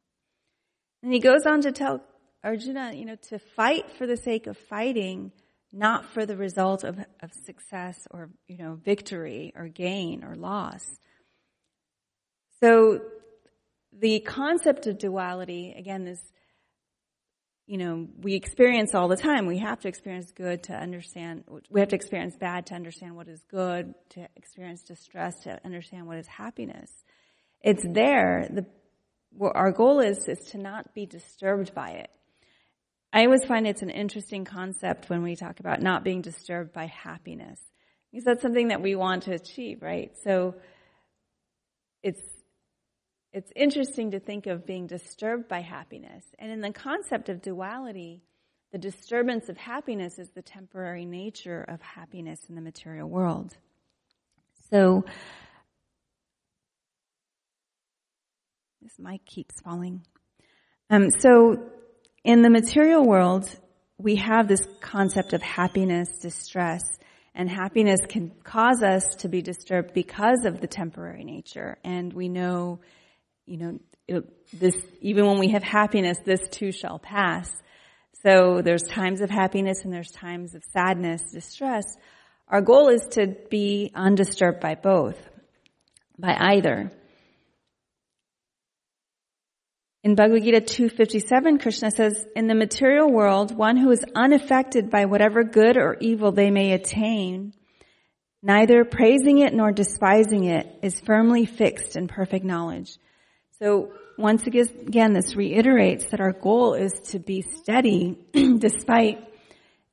And 1.04 1.14
he 1.14 1.20
goes 1.20 1.46
on 1.46 1.62
to 1.62 1.72
tell 1.72 2.04
Arjuna, 2.44 2.94
you 2.96 3.06
know, 3.06 3.18
to 3.30 3.40
fight 3.40 3.92
for 3.98 4.08
the 4.08 4.18
sake 4.18 4.48
of 4.48 4.58
fighting 4.58 5.32
not 5.72 6.06
for 6.06 6.26
the 6.26 6.36
result 6.36 6.84
of, 6.84 7.00
of 7.22 7.34
success 7.46 8.08
or, 8.12 8.30
you 8.48 8.58
know, 8.58 8.78
victory 8.84 9.54
or 9.56 9.68
gain 9.68 10.24
or 10.24 10.36
loss. 10.36 10.84
So 12.62 13.02
the 13.98 14.20
concept 14.20 14.88
of 14.88 14.98
duality, 14.98 15.74
again, 15.78 16.08
is, 16.08 16.22
you 17.68 17.78
know, 17.78 18.08
we 18.20 18.36
experience 18.36 18.94
all 18.94 19.08
the 19.08 19.16
time. 19.16 19.46
We 19.46 19.60
have 19.60 19.80
to 19.82 19.88
experience 19.88 20.32
good 20.32 20.64
to 20.64 20.74
understand, 20.74 21.46
we 21.70 21.80
have 21.80 21.90
to 21.90 21.96
experience 21.96 22.36
bad 22.36 22.66
to 22.68 22.76
understand 22.76 23.16
what 23.16 23.28
is 23.28 23.42
good, 23.50 23.94
to 24.10 24.28
experience 24.36 24.84
distress 24.84 25.40
to 25.44 25.60
understand 25.64 26.06
what 26.08 26.18
is 26.18 26.28
happiness. 26.28 26.92
It's 27.62 27.84
there. 27.88 28.48
The, 28.50 28.66
our 29.42 29.72
goal 29.72 30.02
is, 30.02 30.28
is 30.28 30.40
to 30.52 30.58
not 30.58 30.94
be 30.94 31.06
disturbed 31.06 31.74
by 31.74 31.92
it. 31.92 32.10
I 33.14 33.26
always 33.26 33.44
find 33.44 33.68
it's 33.68 33.82
an 33.82 33.90
interesting 33.90 34.46
concept 34.46 35.10
when 35.10 35.22
we 35.22 35.36
talk 35.36 35.60
about 35.60 35.82
not 35.82 36.04
being 36.04 36.22
disturbed 36.22 36.72
by 36.72 36.86
happiness. 36.86 37.60
Because 38.12 38.26
that's 38.26 38.42
something 38.42 38.70
that 38.70 38.82
we 38.82 38.96
want 38.96 39.24
to 39.24 39.34
achieve, 39.34 39.82
right? 39.82 40.12
So 40.24 40.56
it's 42.04 42.22
it's 43.34 43.52
interesting 43.56 44.12
to 44.12 44.20
think 44.20 44.46
of 44.48 44.66
being 44.66 44.88
disturbed 44.88 45.48
by 45.48 45.62
happiness. 45.62 46.26
And 46.38 46.52
in 46.52 46.60
the 46.60 46.72
concept 46.72 47.30
of 47.30 47.42
duality, 47.42 48.24
the 48.74 48.78
disturbance 48.78 49.48
of 49.48 49.56
happiness 49.56 50.20
is 50.20 50.30
the 50.32 50.42
temporary 50.42 51.06
nature 51.06 51.62
of 51.62 51.82
happiness 51.82 52.40
in 52.50 52.56
the 52.56 52.62
material 52.62 53.08
world. 53.08 53.56
So 54.70 55.06
this 58.82 58.94
mic 59.00 59.26
keeps 59.26 59.62
falling. 59.62 60.02
Um, 60.90 61.10
so 61.10 61.72
in 62.24 62.42
the 62.42 62.50
material 62.50 63.06
world, 63.06 63.50
we 63.98 64.18
have 64.18 64.48
this 64.48 64.62
concept 64.80 65.34
of 65.34 65.42
happiness, 65.42 66.10
distress, 66.22 66.82
and 67.34 67.50
happiness 67.50 68.00
can 68.08 68.32
cause 68.44 68.84
us 68.84 69.04
to 69.20 69.30
be 69.30 69.42
disturbed 69.42 69.94
because 69.94 70.46
of 70.46 70.60
the 70.60 70.68
temporary 70.68 71.24
nature. 71.24 71.78
And 71.84 72.12
we 72.12 72.28
know, 72.28 72.82
you 73.46 73.58
know, 73.58 73.80
it, 74.08 74.60
this, 74.60 74.76
even 75.00 75.26
when 75.26 75.40
we 75.40 75.50
have 75.50 75.64
happiness, 75.64 76.18
this 76.26 76.42
too 76.50 76.72
shall 76.72 77.00
pass. 77.00 77.50
So 78.24 78.62
there's 78.62 78.84
times 78.84 79.22
of 79.22 79.30
happiness 79.30 79.84
and 79.84 79.94
there's 79.94 80.12
times 80.12 80.54
of 80.54 80.64
sadness, 80.74 81.24
distress. 81.32 81.86
Our 82.48 82.62
goal 82.62 82.90
is 82.90 83.08
to 83.12 83.36
be 83.50 83.92
undisturbed 83.96 84.60
by 84.60 84.76
both, 84.76 85.18
by 86.20 86.36
either. 86.38 86.92
In 90.04 90.16
Bhagavad 90.16 90.44
Gita 90.44 90.62
257, 90.62 91.60
Krishna 91.60 91.92
says, 91.92 92.26
in 92.36 92.48
the 92.48 92.56
material 92.56 93.12
world, 93.12 93.56
one 93.56 93.78
who 93.78 93.92
is 93.92 94.04
unaffected 94.16 94.90
by 94.90 95.06
whatever 95.06 95.44
good 95.44 95.78
or 95.78 95.96
evil 96.00 96.32
they 96.32 96.50
may 96.50 96.72
attain 96.74 97.54
Neither 98.44 98.86
praising 98.86 99.38
it 99.38 99.54
nor 99.54 99.72
despising 99.72 100.46
it 100.46 100.80
is 100.82 101.00
firmly 101.00 101.46
fixed 101.46 101.96
in 101.96 102.08
perfect 102.08 102.44
knowledge. 102.44 102.98
So 103.60 103.92
once 104.18 104.48
again, 104.48 105.14
this 105.14 105.36
reiterates 105.36 106.06
that 106.06 106.20
our 106.20 106.32
goal 106.32 106.74
is 106.74 106.92
to 107.12 107.20
be 107.20 107.44
steady 107.44 108.18
despite 108.34 109.20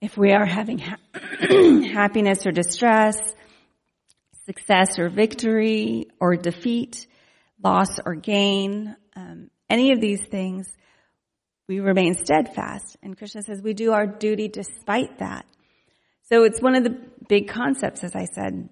if 0.00 0.17
we 0.17 0.33
are 0.33 0.47
having 0.47 0.79
ha- 0.79 0.97
happiness 1.93 2.47
or 2.47 2.53
distress, 2.53 3.19
success 4.47 4.99
or 4.99 5.11
victory 5.11 6.07
or 6.19 6.37
defeat, 6.37 7.07
loss 7.62 8.00
or 8.03 8.15
gain, 8.15 8.97
um, 9.15 9.50
any 9.70 9.92
of 9.92 10.00
these 10.00 10.25
things, 10.25 10.68
we 11.68 11.80
remain 11.80 12.14
steadfast. 12.14 12.96
And 13.02 13.16
Krishna 13.16 13.42
says 13.42 13.60
we 13.62 13.75
do 13.75 13.92
our 13.92 14.06
duty 14.06 14.48
despite 14.48 15.18
that. 15.18 15.44
So 16.22 16.44
it's 16.44 16.60
one 16.60 16.75
of 16.75 16.84
the 16.84 16.98
big 17.28 17.48
concepts, 17.48 18.04
as 18.04 18.14
I 18.14 18.26
said. 18.26 18.68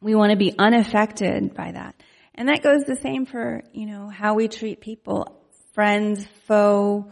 We 0.00 0.14
want 0.14 0.30
to 0.30 0.36
be 0.36 0.54
unaffected 0.58 1.54
by 1.54 1.72
that. 1.72 1.94
And 2.34 2.48
that 2.48 2.62
goes 2.62 2.84
the 2.84 2.96
same 2.96 3.26
for, 3.26 3.62
you 3.72 3.86
know, 3.86 4.08
how 4.08 4.34
we 4.34 4.46
treat 4.46 4.80
people, 4.80 5.42
friends, 5.74 6.24
foe, 6.46 7.10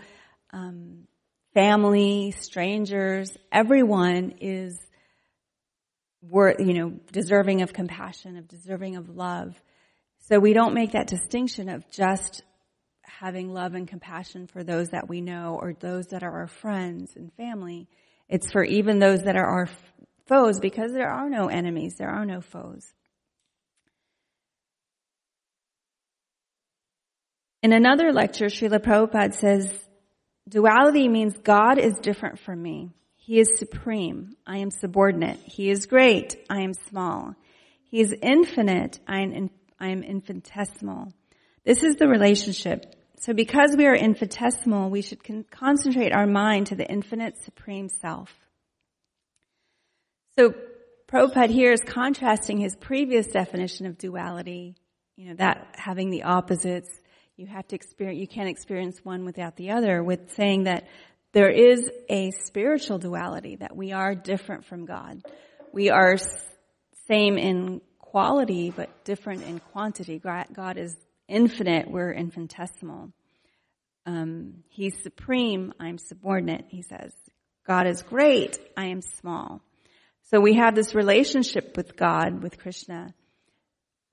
um, 0.53 1.07
family, 1.53 2.33
strangers. 2.39 3.37
Everyone 3.51 4.35
is 4.41 4.79
worth, 6.23 6.61
you 6.61 6.75
know, 6.75 6.91
deserving 7.11 7.63
of 7.63 7.73
compassion, 7.73 8.37
of 8.37 8.47
deserving 8.47 8.97
of 8.97 9.09
love. 9.09 9.61
So 10.29 10.39
we 10.39 10.53
don't 10.53 10.75
make 10.75 10.93
that 10.93 11.07
distinction 11.07 11.69
of 11.69 11.89
just 11.91 12.43
having 13.07 13.53
love 13.53 13.75
and 13.75 13.89
compassion 13.89 14.47
for 14.47 14.63
those 14.63 14.91
that 14.91 15.09
we 15.09 15.21
know 15.21 15.59
or 15.61 15.73
those 15.73 16.09
that 16.09 16.23
are 16.23 16.41
our 16.41 16.49
friends 16.49 17.15
and 17.17 17.33
family. 17.35 17.89
It's 18.29 18.51
for 18.51 18.65
even 18.65 18.99
those 18.99 19.23
that 19.23 19.37
are 19.37 19.47
our 19.47 19.69
foes 20.27 20.61
because 20.61 20.93
there 20.93 21.11
are 21.11 21.31
no 21.31 21.49
enemies, 21.49 21.95
there 21.97 22.11
are 22.11 22.27
no 22.27 22.41
foes. 22.41 22.93
In 27.63 27.73
another 27.73 28.13
lecture, 28.13 28.47
Srila 28.47 28.81
Prabhupada 28.81 29.35
says, 29.35 29.73
duality 30.49 31.09
means 31.09 31.37
God 31.39 31.79
is 31.79 31.95
different 31.95 32.39
from 32.39 32.63
me. 32.63 32.91
He 33.17 33.41
is 33.41 33.59
supreme. 33.59 34.37
I 34.47 34.59
am 34.59 34.71
subordinate. 34.71 35.39
He 35.45 35.71
is 35.71 35.87
great. 35.87 36.37
I 36.49 36.61
am 36.61 36.75
small. 36.75 37.35
He 37.85 38.01
is 38.01 38.15
infinite. 38.23 39.01
I 39.09 39.23
am, 39.23 39.51
I 39.81 39.89
am 39.89 40.03
infinitesimal. 40.03 41.13
This 41.65 41.83
is 41.83 41.97
the 41.97 42.07
relationship. 42.07 42.96
So 43.19 43.33
because 43.33 43.75
we 43.77 43.87
are 43.87 43.95
infinitesimal, 43.95 44.91
we 44.91 45.03
should 45.03 45.25
con- 45.25 45.45
concentrate 45.51 46.13
our 46.13 46.27
mind 46.27 46.69
to 46.69 46.77
the 46.77 46.87
infinite 46.87 47.43
supreme 47.43 47.89
self. 47.89 48.33
So 50.39 50.55
Prabhupada 51.09 51.51
here 51.51 51.73
is 51.73 51.81
contrasting 51.81 52.59
his 52.59 52.77
previous 52.77 53.29
definition 53.29 53.87
of 53.87 53.97
duality, 53.97 54.75
you 55.17 55.29
know, 55.29 55.37
that 55.37 55.77
having 55.77 56.11
the 56.11 56.25
opposites, 56.25 56.91
you 57.37 57.47
have 57.47 57.67
to 57.69 57.77
experience, 57.77 58.21
you 58.21 58.27
can't 58.27 58.49
experience 58.49 58.99
one 59.03 59.25
without 59.25 59.57
the 59.57 59.71
other, 59.71 60.03
with 60.03 60.35
saying 60.35 60.65
that 60.65 60.87
there 61.33 61.51
is 61.51 61.89
a 62.09 62.33
spiritual 62.45 62.99
duality, 62.99 63.57
that 63.57 63.77
we 63.77 63.93
are 63.93 64.15
different 64.15 64.65
from 64.65 64.85
God. 64.85 65.23
We 65.73 65.91
are 65.91 66.17
same 67.09 67.39
in 67.39 67.81
quality, 67.99 68.71
but 68.71 69.05
different 69.05 69.45
in 69.45 69.61
quantity. 69.61 70.19
God 70.19 70.77
is 70.77 70.97
infinite, 71.29 71.91
we're 71.91 72.13
infinitesimal. 72.13 73.13
Um, 74.05 74.63
he's 74.69 74.95
supreme, 75.03 75.73
I'm 75.81 75.99
subordinate, 75.99 76.67
he 76.69 76.83
says. 76.83 77.13
God 77.67 77.87
is 77.87 78.03
great, 78.03 78.59
I 78.77 78.87
am 78.87 79.03
small. 79.03 79.61
So 80.31 80.41
we 80.41 80.55
have 80.55 80.75
this 80.75 80.95
relationship 80.95 81.77
with 81.77 81.97
God, 81.97 82.43
with 82.43 82.59
Krishna, 82.59 83.15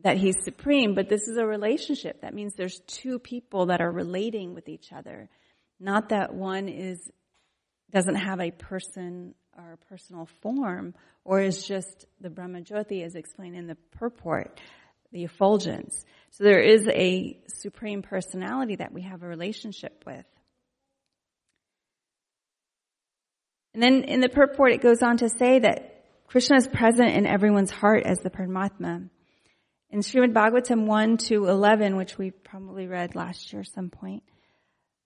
that 0.04 0.18
he's 0.18 0.36
supreme, 0.44 0.96
but 0.96 1.10
this 1.10 1.28
is 1.28 1.38
a 1.38 1.46
relationship. 1.46 2.22
That 2.22 2.34
means 2.34 2.54
there's 2.56 2.82
two 2.88 3.20
people 3.20 3.68
that 3.68 3.82
are 3.82 3.92
relating 3.92 4.54
with 4.54 4.68
each 4.68 4.92
other. 4.92 5.30
Not 5.80 6.10
that 6.10 6.34
one 6.34 6.68
is, 6.68 7.00
doesn't 7.92 8.16
have 8.16 8.40
a 8.40 8.52
person 8.52 9.34
or 9.58 9.74
a 9.74 9.78
personal 9.78 10.28
form, 10.42 10.96
or 11.24 11.40
is 11.40 11.66
just 11.66 12.06
the 12.20 12.30
Brahmajyoti 12.30 13.06
as 13.06 13.16
explained 13.16 13.56
in 13.56 13.68
the 13.68 13.78
purport, 13.92 14.60
the 15.14 15.24
effulgence. 15.24 16.04
So 16.32 16.44
there 16.44 16.60
is 16.60 16.88
a 16.88 17.40
supreme 17.48 18.02
personality 18.02 18.78
that 18.78 18.92
we 18.92 19.04
have 19.04 19.24
a 19.24 19.28
relationship 19.28 20.04
with. 20.06 20.26
And 23.74 23.82
then 23.82 24.04
in 24.04 24.20
the 24.20 24.30
purport, 24.30 24.74
it 24.74 24.82
goes 24.82 25.02
on 25.02 25.18
to 25.18 25.30
say 25.30 25.60
that 25.60 26.04
Krishna 26.28 26.58
is 26.58 26.68
present 26.68 27.16
in 27.16 27.26
everyone's 27.26 27.72
heart 27.72 28.04
as 28.06 28.20
the 28.20 28.30
Paramatma. 28.30 29.10
In 29.92 30.00
Srimad 30.00 30.34
Bhagavatam 30.34 30.88
1 30.88 31.18
to 31.18 31.48
11, 31.48 31.96
which 31.96 32.18
we 32.18 32.32
probably 32.32 32.88
read 32.88 33.16
last 33.16 33.54
year 33.54 33.62
at 33.62 33.68
some 33.68 33.92
point, 33.92 34.24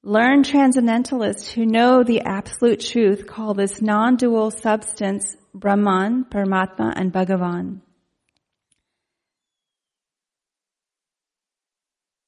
learned 0.03 0.45
transcendentalists 0.45 1.51
who 1.51 1.65
know 1.65 2.03
the 2.03 2.21
absolute 2.21 2.79
truth 2.79 3.27
call 3.27 3.53
this 3.53 3.81
non-dual 3.81 4.51
substance 4.51 5.35
Brahman, 5.53 6.25
Paramatma, 6.25 6.93
and 6.95 7.11
Bhagavan. 7.11 7.81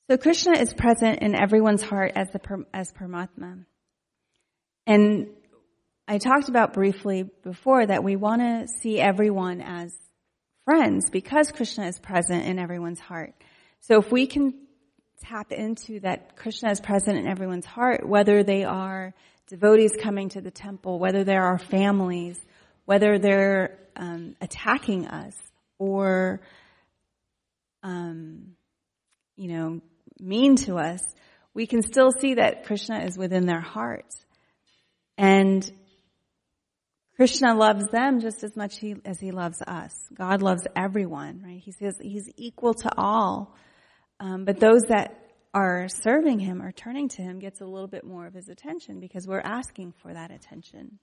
So 0.10 0.17
Krishna 0.17 0.54
is 0.54 0.74
present 0.74 1.19
in 1.19 1.36
everyone's 1.36 1.84
heart 1.84 2.13
as 2.15 2.32
the 2.32 2.65
as 2.74 2.91
Paramatma. 2.91 3.63
And 4.88 5.28
I 6.08 6.17
talked 6.17 6.50
about 6.50 6.74
briefly 6.74 7.30
before 7.43 7.86
that 7.86 8.04
we 8.04 8.15
want 8.15 8.41
to 8.41 8.67
see 8.82 9.00
everyone 9.00 9.62
as 9.62 9.93
friends 10.65 11.12
because 11.12 11.52
Krishna 11.52 11.86
is 11.86 12.00
present 12.00 12.48
in 12.48 12.58
everyone's 12.58 13.00
heart. 13.00 13.36
So 13.82 14.00
if 14.00 14.12
we 14.12 14.26
can 14.26 14.56
tap 15.22 15.52
into 15.52 16.00
that 16.00 16.36
Krishna 16.36 16.72
is 16.72 16.82
present 16.82 17.19
in 17.19 17.28
everyone's 17.28 17.67
heart, 17.67 18.04
whether 18.04 18.41
they 18.41 18.63
are 18.63 19.13
devotees 19.48 19.91
coming 20.02 20.30
to 20.30 20.41
the 20.41 20.50
temple, 20.50 20.98
whether 20.98 21.24
they're 21.24 21.45
our 21.45 21.60
families, 21.60 22.39
whether 22.86 23.19
they're 23.19 23.78
um, 23.95 24.36
attacking 24.41 25.06
us, 25.06 25.36
or 25.78 26.41
um, 27.84 28.56
you 29.36 29.50
know 29.50 29.82
mean 30.20 30.56
to 30.58 30.78
us, 30.78 31.02
we 31.54 31.68
can 31.68 31.82
still 31.82 32.12
see 32.12 32.36
that 32.36 32.66
Krishna 32.66 33.00
is 33.00 33.18
within 33.18 33.46
their 33.46 33.62
hearts. 33.62 34.16
And 35.18 35.70
Krishna 37.16 37.54
loves 37.54 37.88
them 37.88 38.22
just 38.22 38.44
as 38.44 38.56
much 38.56 38.84
as 39.04 39.20
he 39.20 39.32
loves 39.32 39.62
us. 39.62 39.94
God 40.14 40.42
loves 40.42 40.66
everyone, 40.76 41.42
right? 41.44 41.60
He 41.60 41.74
says 41.74 41.98
he's 42.02 42.30
equal 42.38 42.74
to 42.76 42.92
all. 42.98 43.56
Um, 44.22 44.46
but 44.46 44.60
those 44.60 44.84
that 44.84 45.20
are 45.54 45.88
serving 45.90 46.40
him 46.40 46.62
or 46.62 46.72
turning 46.72 47.10
to 47.10 47.22
him 47.22 47.40
gets 47.40 47.60
a 47.60 47.66
little 47.66 47.88
bit 47.88 48.06
more 48.06 48.26
of 48.26 48.34
his 48.34 48.48
attention 48.48 49.00
because 49.00 49.28
we're 49.28 49.42
asking 49.42 49.94
for 50.02 50.14
that 50.14 50.32
attention. 50.32 51.00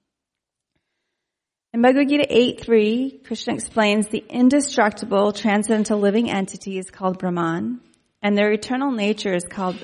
In 1.74 1.82
Bhagavad 1.82 2.08
Gita 2.08 2.26
8.3, 2.30 3.24
Krishna 3.24 3.52
explains 3.52 4.08
the 4.08 4.24
indestructible 4.30 5.32
transcendental 5.32 5.98
living 5.98 6.30
entity 6.30 6.78
is 6.78 6.90
called 6.90 7.18
Brahman, 7.18 7.80
and 8.26 8.36
their 8.36 8.50
eternal 8.50 8.90
nature 8.90 9.32
is 9.32 9.44
called 9.44 9.76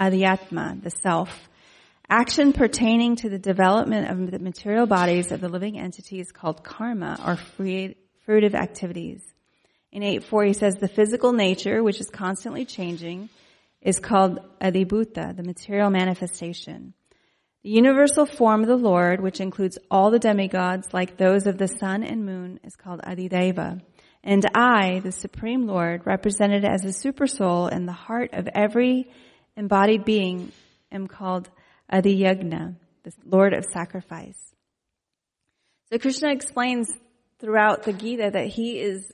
adhyatma, 0.00 0.82
the 0.82 0.88
self. 0.88 1.28
Action 2.08 2.54
pertaining 2.54 3.16
to 3.16 3.28
the 3.28 3.38
development 3.38 4.10
of 4.10 4.30
the 4.30 4.38
material 4.38 4.86
bodies 4.86 5.30
of 5.30 5.42
the 5.42 5.50
living 5.50 5.78
entity 5.78 6.18
is 6.18 6.32
called 6.32 6.64
karma, 6.64 7.20
or 7.22 7.36
fruitive 7.36 8.54
activities. 8.54 9.20
In 9.90 10.02
8.4 10.02 10.46
he 10.46 10.52
says 10.54 10.76
the 10.76 10.88
physical 10.88 11.34
nature, 11.34 11.82
which 11.82 12.00
is 12.00 12.08
constantly 12.08 12.64
changing, 12.64 13.28
is 13.82 13.98
called 13.98 14.38
adhibhuta, 14.58 15.36
the 15.36 15.42
material 15.42 15.90
manifestation. 15.90 16.94
The 17.62 17.72
universal 17.72 18.24
form 18.24 18.62
of 18.62 18.68
the 18.68 18.76
Lord, 18.76 19.20
which 19.20 19.38
includes 19.38 19.76
all 19.90 20.10
the 20.10 20.18
demigods 20.18 20.94
like 20.94 21.18
those 21.18 21.46
of 21.46 21.58
the 21.58 21.68
sun 21.68 22.04
and 22.04 22.24
moon, 22.24 22.58
is 22.64 22.74
called 22.74 23.02
Adideva. 23.02 23.82
And 24.24 24.44
I, 24.54 25.00
the 25.00 25.12
Supreme 25.12 25.66
Lord, 25.66 26.02
represented 26.04 26.64
as 26.64 26.84
a 26.84 26.88
supersoul 26.88 27.72
in 27.72 27.86
the 27.86 27.92
heart 27.92 28.30
of 28.34 28.48
every 28.54 29.10
embodied 29.56 30.04
being, 30.04 30.52
am 30.92 31.08
called 31.08 31.50
Adiyagna, 31.92 32.76
the 33.02 33.12
Lord 33.24 33.52
of 33.52 33.64
sacrifice. 33.64 34.38
So 35.90 35.98
Krishna 35.98 36.32
explains 36.32 36.88
throughout 37.40 37.82
the 37.82 37.92
Gita 37.92 38.30
that 38.32 38.46
he 38.46 38.78
is 38.78 39.12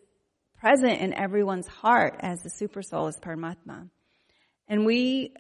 present 0.61 1.01
in 1.01 1.15
everyone's 1.15 1.67
heart 1.67 2.17
as 2.21 2.41
the 2.43 2.51
supersoul, 2.51 3.09
as 3.09 3.17
Paramatma. 3.17 3.89
And 4.69 4.85
we, 4.85 5.33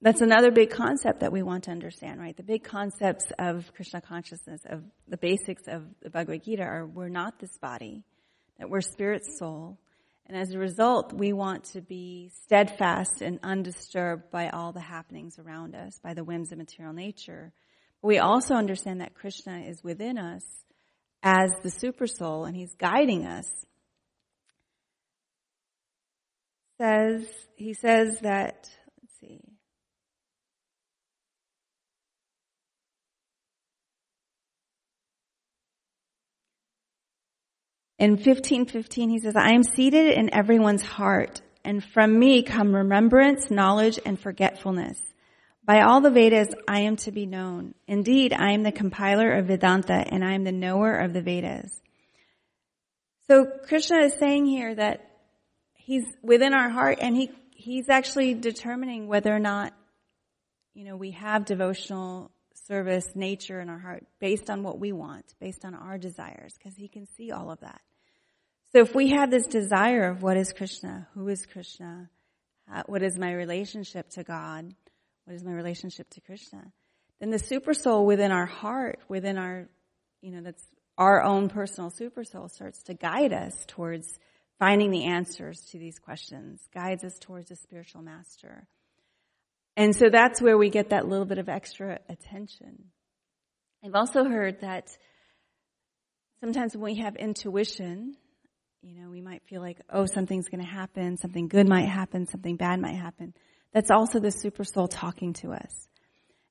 that's 0.00 0.20
another 0.20 0.52
big 0.52 0.70
concept 0.70 1.20
that 1.20 1.32
we 1.32 1.42
want 1.42 1.64
to 1.64 1.72
understand, 1.72 2.20
right? 2.20 2.36
The 2.36 2.44
big 2.44 2.62
concepts 2.62 3.26
of 3.38 3.72
Krishna 3.74 4.00
consciousness, 4.00 4.60
of 4.64 4.84
the 5.08 5.16
basics 5.16 5.64
of 5.66 5.82
the 6.02 6.10
Bhagavad 6.10 6.44
Gita 6.44 6.62
are 6.62 6.86
we're 6.86 7.08
not 7.08 7.40
this 7.40 7.58
body 7.58 8.04
that 8.58 8.70
we're 8.70 8.80
spirit 8.80 9.22
soul. 9.38 9.78
And 10.26 10.36
as 10.36 10.52
a 10.52 10.58
result, 10.58 11.12
we 11.12 11.32
want 11.32 11.64
to 11.72 11.80
be 11.80 12.30
steadfast 12.44 13.22
and 13.22 13.38
undisturbed 13.42 14.30
by 14.30 14.50
all 14.50 14.72
the 14.72 14.80
happenings 14.80 15.38
around 15.38 15.74
us, 15.74 15.98
by 16.02 16.12
the 16.12 16.24
whims 16.24 16.52
of 16.52 16.58
material 16.58 16.92
nature. 16.92 17.52
But 18.02 18.08
we 18.08 18.18
also 18.18 18.54
understand 18.54 19.00
that 19.00 19.14
Krishna 19.14 19.60
is 19.60 19.82
within 19.82 20.18
us 20.18 20.44
as 21.22 21.50
the 21.62 21.70
super 21.70 22.06
soul 22.06 22.44
and 22.44 22.54
he's 22.54 22.74
guiding 22.74 23.26
us. 23.26 23.46
Says, 26.78 27.26
he 27.56 27.72
says 27.72 28.20
that 28.20 28.70
In 37.98 38.12
1515, 38.12 39.10
he 39.10 39.18
says, 39.18 39.34
I 39.34 39.50
am 39.52 39.64
seated 39.64 40.12
in 40.12 40.32
everyone's 40.32 40.82
heart, 40.82 41.40
and 41.64 41.82
from 41.82 42.16
me 42.16 42.42
come 42.42 42.74
remembrance, 42.74 43.50
knowledge, 43.50 43.98
and 44.06 44.18
forgetfulness. 44.18 45.00
By 45.64 45.82
all 45.82 46.00
the 46.00 46.10
Vedas, 46.10 46.48
I 46.68 46.80
am 46.80 46.96
to 46.98 47.12
be 47.12 47.26
known. 47.26 47.74
Indeed, 47.86 48.32
I 48.32 48.52
am 48.52 48.62
the 48.62 48.72
compiler 48.72 49.32
of 49.32 49.46
Vedanta, 49.46 49.92
and 49.94 50.24
I 50.24 50.34
am 50.34 50.44
the 50.44 50.52
knower 50.52 50.94
of 50.94 51.12
the 51.12 51.20
Vedas. 51.20 51.78
So 53.26 53.44
Krishna 53.66 54.04
is 54.04 54.14
saying 54.14 54.46
here 54.46 54.74
that 54.74 55.10
he's 55.74 56.04
within 56.22 56.54
our 56.54 56.70
heart 56.70 56.98
and 57.00 57.14
he, 57.14 57.30
he's 57.50 57.90
actually 57.90 58.32
determining 58.32 59.08
whether 59.08 59.34
or 59.34 59.38
not, 59.38 59.74
you 60.72 60.84
know, 60.84 60.96
we 60.96 61.10
have 61.10 61.44
devotional 61.44 62.30
service 62.54 63.06
nature 63.14 63.60
in 63.60 63.68
our 63.68 63.78
heart 63.78 64.06
based 64.20 64.48
on 64.48 64.62
what 64.62 64.78
we 64.78 64.92
want, 64.92 65.34
based 65.40 65.64
on 65.64 65.74
our 65.74 65.98
desires, 65.98 66.54
because 66.56 66.76
he 66.76 66.88
can 66.88 67.06
see 67.16 67.30
all 67.30 67.50
of 67.50 67.60
that. 67.60 67.80
So 68.72 68.80
if 68.80 68.94
we 68.94 69.10
have 69.10 69.30
this 69.30 69.46
desire 69.46 70.10
of 70.10 70.22
what 70.22 70.36
is 70.36 70.52
Krishna, 70.52 71.08
who 71.14 71.28
is 71.28 71.46
Krishna, 71.46 72.10
uh, 72.72 72.82
what 72.86 73.02
is 73.02 73.18
my 73.18 73.32
relationship 73.32 74.10
to 74.10 74.24
God, 74.24 74.74
what 75.24 75.34
is 75.34 75.42
my 75.42 75.52
relationship 75.52 76.10
to 76.10 76.20
Krishna, 76.20 76.70
then 77.18 77.30
the 77.30 77.38
super 77.38 77.72
soul 77.72 78.04
within 78.04 78.30
our 78.30 78.46
heart, 78.46 79.00
within 79.08 79.38
our, 79.38 79.68
you 80.20 80.32
know, 80.32 80.42
that's 80.42 80.64
our 80.98 81.22
own 81.22 81.48
personal 81.48 81.90
super 81.90 82.24
soul 82.24 82.48
starts 82.48 82.82
to 82.84 82.94
guide 82.94 83.32
us 83.32 83.54
towards 83.66 84.18
finding 84.58 84.90
the 84.90 85.04
answers 85.04 85.60
to 85.70 85.78
these 85.78 85.98
questions, 85.98 86.60
guides 86.74 87.04
us 87.04 87.18
towards 87.18 87.50
a 87.50 87.56
spiritual 87.56 88.02
master. 88.02 88.66
And 89.76 89.94
so 89.94 90.10
that's 90.10 90.42
where 90.42 90.58
we 90.58 90.70
get 90.70 90.90
that 90.90 91.08
little 91.08 91.24
bit 91.24 91.38
of 91.38 91.48
extra 91.48 92.00
attention. 92.08 92.90
I've 93.84 93.94
also 93.94 94.24
heard 94.24 94.60
that 94.60 94.88
sometimes 96.40 96.74
when 96.76 96.92
we 96.92 97.00
have 97.00 97.14
intuition, 97.14 98.16
you 98.82 98.94
know, 98.94 99.10
we 99.10 99.20
might 99.20 99.42
feel 99.48 99.60
like, 99.60 99.80
oh, 99.90 100.06
something's 100.06 100.48
going 100.48 100.62
to 100.62 100.70
happen, 100.70 101.16
something 101.16 101.48
good 101.48 101.68
might 101.68 101.88
happen, 101.88 102.26
something 102.26 102.56
bad 102.56 102.80
might 102.80 102.94
happen. 102.94 103.34
That's 103.72 103.90
also 103.90 104.20
the 104.20 104.30
super 104.30 104.64
soul 104.64 104.88
talking 104.88 105.32
to 105.34 105.52
us. 105.52 105.88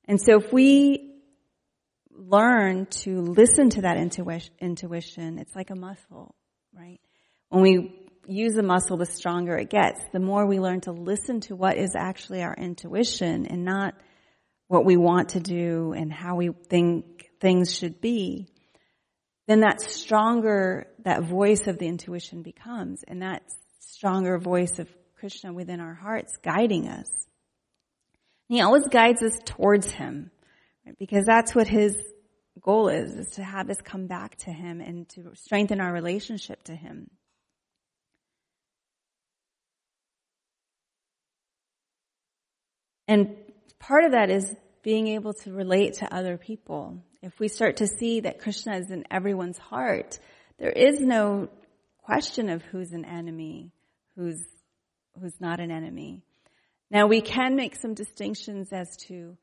And 0.06 0.20
so 0.20 0.38
if 0.38 0.52
we 0.52 1.14
learn 2.10 2.86
to 2.86 3.20
listen 3.20 3.70
to 3.70 3.82
that 3.82 3.96
intuition, 3.96 5.38
it's 5.38 5.54
like 5.54 5.70
a 5.70 5.74
muscle, 5.74 6.34
right? 6.74 7.00
When 7.48 7.62
we 7.62 7.94
use 8.26 8.56
a 8.56 8.62
muscle, 8.62 8.98
the 8.98 9.06
stronger 9.06 9.56
it 9.56 9.70
gets. 9.70 10.00
The 10.12 10.20
more 10.20 10.46
we 10.46 10.60
learn 10.60 10.82
to 10.82 10.92
listen 10.92 11.40
to 11.42 11.56
what 11.56 11.78
is 11.78 11.94
actually 11.96 12.42
our 12.42 12.54
intuition 12.54 13.46
and 13.46 13.64
not 13.64 13.94
what 14.66 14.84
we 14.84 14.96
want 14.98 15.30
to 15.30 15.40
do 15.40 15.94
and 15.96 16.12
how 16.12 16.36
we 16.36 16.50
think 16.68 17.30
things 17.40 17.74
should 17.74 18.02
be, 18.02 18.48
then 19.46 19.60
that 19.60 19.80
stronger 19.80 20.87
that 21.04 21.22
voice 21.22 21.66
of 21.66 21.78
the 21.78 21.86
intuition 21.86 22.42
becomes, 22.42 23.02
and 23.06 23.22
that 23.22 23.42
stronger 23.80 24.38
voice 24.38 24.78
of 24.78 24.88
Krishna 25.18 25.52
within 25.52 25.80
our 25.80 25.94
hearts 25.94 26.36
guiding 26.42 26.88
us. 26.88 27.10
he 28.48 28.60
always 28.60 28.86
guides 28.88 29.22
us 29.22 29.38
towards 29.44 29.90
Him, 29.90 30.30
right? 30.86 30.96
because 30.98 31.24
that's 31.24 31.54
what 31.54 31.66
His 31.66 31.96
goal 32.60 32.88
is, 32.88 33.14
is 33.14 33.30
to 33.32 33.42
have 33.42 33.70
us 33.70 33.78
come 33.82 34.06
back 34.06 34.36
to 34.38 34.52
Him 34.52 34.80
and 34.80 35.08
to 35.10 35.32
strengthen 35.34 35.80
our 35.80 35.92
relationship 35.92 36.62
to 36.64 36.74
Him. 36.74 37.10
And 43.08 43.36
part 43.78 44.04
of 44.04 44.12
that 44.12 44.30
is 44.30 44.54
being 44.82 45.08
able 45.08 45.32
to 45.32 45.52
relate 45.52 45.94
to 45.94 46.14
other 46.14 46.36
people. 46.36 47.02
If 47.22 47.40
we 47.40 47.48
start 47.48 47.78
to 47.78 47.86
see 47.86 48.20
that 48.20 48.38
Krishna 48.38 48.76
is 48.76 48.90
in 48.90 49.04
everyone's 49.10 49.58
heart, 49.58 50.18
there 50.58 50.70
is 50.70 51.00
no 51.00 51.48
question 52.02 52.48
of 52.48 52.62
who's 52.62 52.92
an 52.92 53.04
enemy, 53.04 53.70
who's, 54.16 54.42
who's 55.20 55.40
not 55.40 55.60
an 55.60 55.70
enemy. 55.70 56.22
Now 56.90 57.06
we 57.06 57.20
can 57.20 57.54
make 57.56 57.76
some 57.76 57.94
distinctions 57.94 58.72
as 58.72 58.96
to 59.08 59.36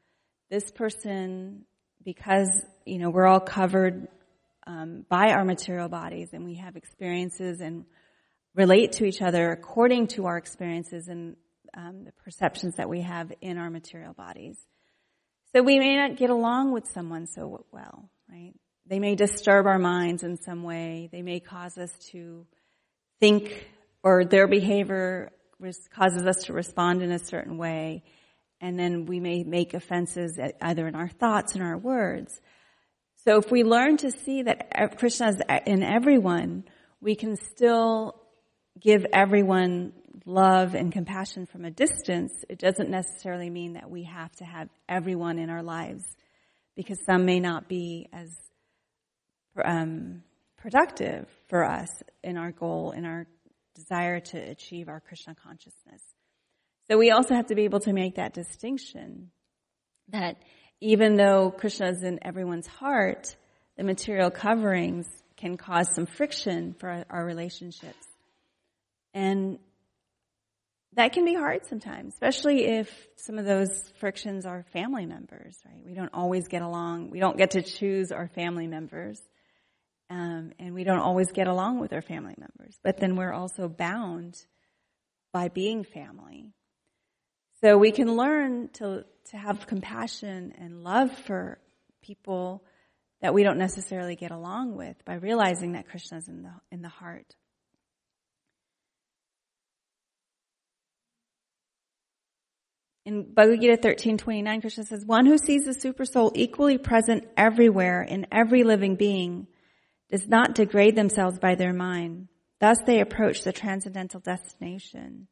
this 0.49 0.71
person, 0.71 1.65
because, 2.03 2.49
you 2.85 2.99
know, 2.99 3.09
we're 3.09 3.25
all 3.25 3.39
covered 3.39 4.07
um, 4.67 5.05
by 5.09 5.31
our 5.31 5.43
material 5.43 5.89
bodies 5.89 6.29
and 6.33 6.45
we 6.45 6.55
have 6.55 6.75
experiences 6.75 7.61
and 7.61 7.85
relate 8.53 8.93
to 8.93 9.05
each 9.05 9.21
other 9.21 9.51
according 9.51 10.05
to 10.07 10.27
our 10.27 10.37
experiences 10.37 11.07
and 11.07 11.35
um, 11.75 12.03
the 12.05 12.11
perceptions 12.23 12.75
that 12.75 12.87
we 12.87 13.01
have 13.01 13.33
in 13.41 13.57
our 13.57 13.71
material 13.71 14.13
bodies. 14.13 14.57
So 15.53 15.63
we 15.63 15.79
may 15.79 15.95
not 15.95 16.15
get 16.15 16.29
along 16.29 16.73
with 16.73 16.87
someone 16.91 17.25
so 17.25 17.65
well, 17.71 18.09
right? 18.29 18.53
They 18.87 18.99
may 18.99 19.15
disturb 19.15 19.65
our 19.65 19.79
minds 19.79 20.23
in 20.23 20.37
some 20.37 20.63
way. 20.63 21.09
They 21.11 21.21
may 21.21 21.39
cause 21.39 21.77
us 21.77 21.91
to 22.11 22.45
think, 23.19 23.67
or 24.03 24.25
their 24.25 24.47
behavior 24.47 25.31
causes 25.95 26.23
us 26.25 26.43
to 26.43 26.53
respond 26.53 27.01
in 27.01 27.11
a 27.11 27.19
certain 27.19 27.57
way. 27.57 28.03
And 28.61 28.77
then 28.77 29.05
we 29.05 29.19
may 29.19 29.43
make 29.43 29.73
offenses 29.73 30.39
either 30.61 30.87
in 30.87 30.95
our 30.95 31.09
thoughts 31.09 31.55
and 31.55 31.63
our 31.63 31.77
words. 31.77 32.39
So 33.25 33.37
if 33.37 33.49
we 33.49 33.63
learn 33.63 33.97
to 33.97 34.11
see 34.11 34.43
that 34.43 34.97
Krishna 34.97 35.29
is 35.29 35.41
in 35.65 35.81
everyone, 35.81 36.65
we 37.01 37.15
can 37.15 37.37
still 37.37 38.21
give 38.79 39.05
everyone 39.11 39.93
love 40.25 40.75
and 40.75 40.91
compassion 40.91 41.45
from 41.45 41.65
a 41.65 41.71
distance, 41.71 42.33
it 42.49 42.59
doesn't 42.59 42.89
necessarily 42.89 43.49
mean 43.49 43.73
that 43.73 43.89
we 43.89 44.03
have 44.03 44.31
to 44.35 44.45
have 44.45 44.69
everyone 44.87 45.39
in 45.39 45.49
our 45.49 45.63
lives 45.63 46.03
because 46.75 46.97
some 47.05 47.25
may 47.25 47.39
not 47.39 47.67
be 47.67 48.09
as 48.13 48.29
um, 49.63 50.23
productive 50.57 51.27
for 51.47 51.63
us 51.63 51.89
in 52.23 52.37
our 52.37 52.51
goal, 52.51 52.91
in 52.91 53.05
our 53.05 53.27
desire 53.75 54.19
to 54.19 54.37
achieve 54.37 54.89
our 54.89 54.99
Krishna 54.99 55.35
consciousness. 55.35 56.01
So 56.89 56.97
we 56.97 57.11
also 57.11 57.35
have 57.35 57.47
to 57.47 57.55
be 57.55 57.63
able 57.63 57.79
to 57.81 57.93
make 57.93 58.15
that 58.15 58.33
distinction 58.33 59.31
that 60.09 60.37
even 60.81 61.15
though 61.15 61.51
Krishna 61.51 61.89
is 61.89 62.03
in 62.03 62.19
everyone's 62.21 62.67
heart, 62.67 63.35
the 63.77 63.83
material 63.83 64.29
coverings 64.29 65.07
can 65.37 65.57
cause 65.57 65.93
some 65.93 66.05
friction 66.05 66.75
for 66.79 66.89
our, 66.89 67.05
our 67.09 67.25
relationships. 67.25 68.07
And 69.13 69.59
that 70.93 71.13
can 71.13 71.25
be 71.25 71.33
hard 71.33 71.65
sometimes, 71.65 72.13
especially 72.13 72.65
if 72.65 73.07
some 73.17 73.37
of 73.37 73.45
those 73.45 73.69
frictions 73.99 74.45
are 74.45 74.63
family 74.71 75.05
members, 75.05 75.57
right? 75.65 75.83
We 75.85 75.93
don't 75.93 76.13
always 76.13 76.47
get 76.47 76.61
along. 76.61 77.09
We 77.09 77.19
don't 77.19 77.37
get 77.37 77.51
to 77.51 77.61
choose 77.61 78.11
our 78.11 78.27
family 78.29 78.67
members. 78.67 79.21
Um, 80.09 80.51
and 80.59 80.73
we 80.73 80.83
don't 80.83 80.99
always 80.99 81.31
get 81.31 81.47
along 81.47 81.79
with 81.79 81.91
our 81.93 82.01
family 82.01 82.35
members. 82.37 82.77
But 82.83 82.97
then 82.97 83.15
we're 83.15 83.33
also 83.33 83.67
bound 83.67 84.37
by 85.33 85.49
being 85.49 85.83
family. 85.83 86.53
So 87.61 87.77
we 87.77 87.91
can 87.91 88.15
learn 88.15 88.69
to, 88.73 89.05
to 89.31 89.37
have 89.37 89.65
compassion 89.65 90.53
and 90.57 90.83
love 90.83 91.11
for 91.11 91.57
people 92.03 92.63
that 93.21 93.33
we 93.33 93.43
don't 93.43 93.57
necessarily 93.57 94.15
get 94.15 94.31
along 94.31 94.75
with 94.75 95.03
by 95.05 95.15
realizing 95.15 95.71
that 95.71 95.87
Krishna 95.89 96.19
is 96.19 96.27
in 96.27 96.43
the, 96.43 96.51
in 96.71 96.81
the 96.81 96.89
heart. 96.89 97.35
In 103.05 103.33
Bhagavad 103.33 103.61
Gita 103.61 103.77
13:29, 103.77 104.61
Krishna 104.61 104.83
says, 104.83 105.05
"One 105.05 105.27
who 105.27 105.37
sees 105.37 105.65
the 105.65 105.75
super 105.75 106.05
soul 106.05 106.31
equally 106.33 106.79
present 106.79 107.27
everywhere 107.37 108.01
in 108.01 108.25
every 108.31 108.63
living 108.63 108.95
being 108.95 109.47
does 110.15 110.27
not 110.27 110.55
degrade 110.55 110.95
themselves 110.95 111.39
by 111.39 111.55
their 111.55 111.73
mind. 111.73 112.27
Thus 112.59 112.77
they 112.85 113.01
approach 113.01 113.43
the 113.43 113.51
transcendental 113.51 114.19
destination." 114.19 115.27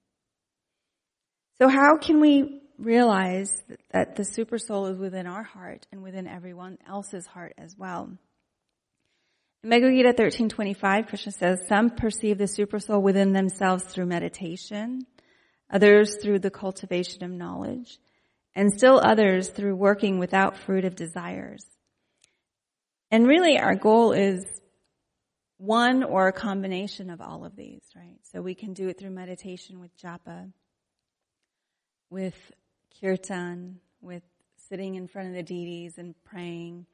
So 1.58 1.68
how 1.68 1.98
can 1.98 2.20
we 2.20 2.62
realize 2.78 3.64
that 3.92 4.16
the 4.16 4.26
super 4.26 4.58
soul 4.58 4.88
is 4.88 4.98
within 4.98 5.28
our 5.28 5.44
heart 5.44 5.88
and 5.92 6.04
within 6.04 6.28
everyone 6.28 6.78
else's 6.88 7.28
heart 7.28 7.54
as 7.58 7.78
well? 7.78 8.18
In 9.64 9.70
Bhagavad 9.70 9.96
Gita 9.96 10.14
13:25, 10.14 11.08
Krishna 11.08 11.32
says, 11.32 11.68
"Some 11.68 11.92
perceive 11.92 12.38
the 12.38 12.48
super 12.48 12.80
soul 12.80 13.02
within 13.02 13.32
themselves 13.32 13.86
through 13.86 14.08
meditation." 14.08 15.06
others 15.74 16.18
through 16.22 16.40
the 16.40 16.52
cultivation 16.52 17.24
of 17.24 17.32
knowledge, 17.32 18.00
and 18.56 18.72
still 18.72 19.02
others 19.04 19.50
through 19.50 19.76
working 19.76 20.20
without 20.20 20.56
fruit 20.56 20.86
of 20.86 20.96
desires. 20.96 21.66
And 23.10 23.28
really 23.28 23.58
our 23.58 23.76
goal 23.76 24.12
is 24.12 24.46
one 25.64 26.04
or 26.04 26.28
a 26.28 26.34
combination 26.34 27.10
of 27.10 27.22
all 27.22 27.46
of 27.46 27.56
these, 27.56 27.84
right? 27.96 28.20
So 28.34 28.42
we 28.42 28.54
can 28.54 28.74
do 28.74 28.90
it 28.90 29.00
through 29.00 29.12
meditation 29.12 29.80
with 29.80 29.98
japa, 29.98 30.52
with 32.10 32.36
kirtan, 33.00 33.80
with 34.02 34.24
sitting 34.68 34.96
in 34.96 35.08
front 35.08 35.30
of 35.30 35.36
the 35.36 35.44
deities 35.44 35.98
and 35.98 36.16
praying, 36.26 36.86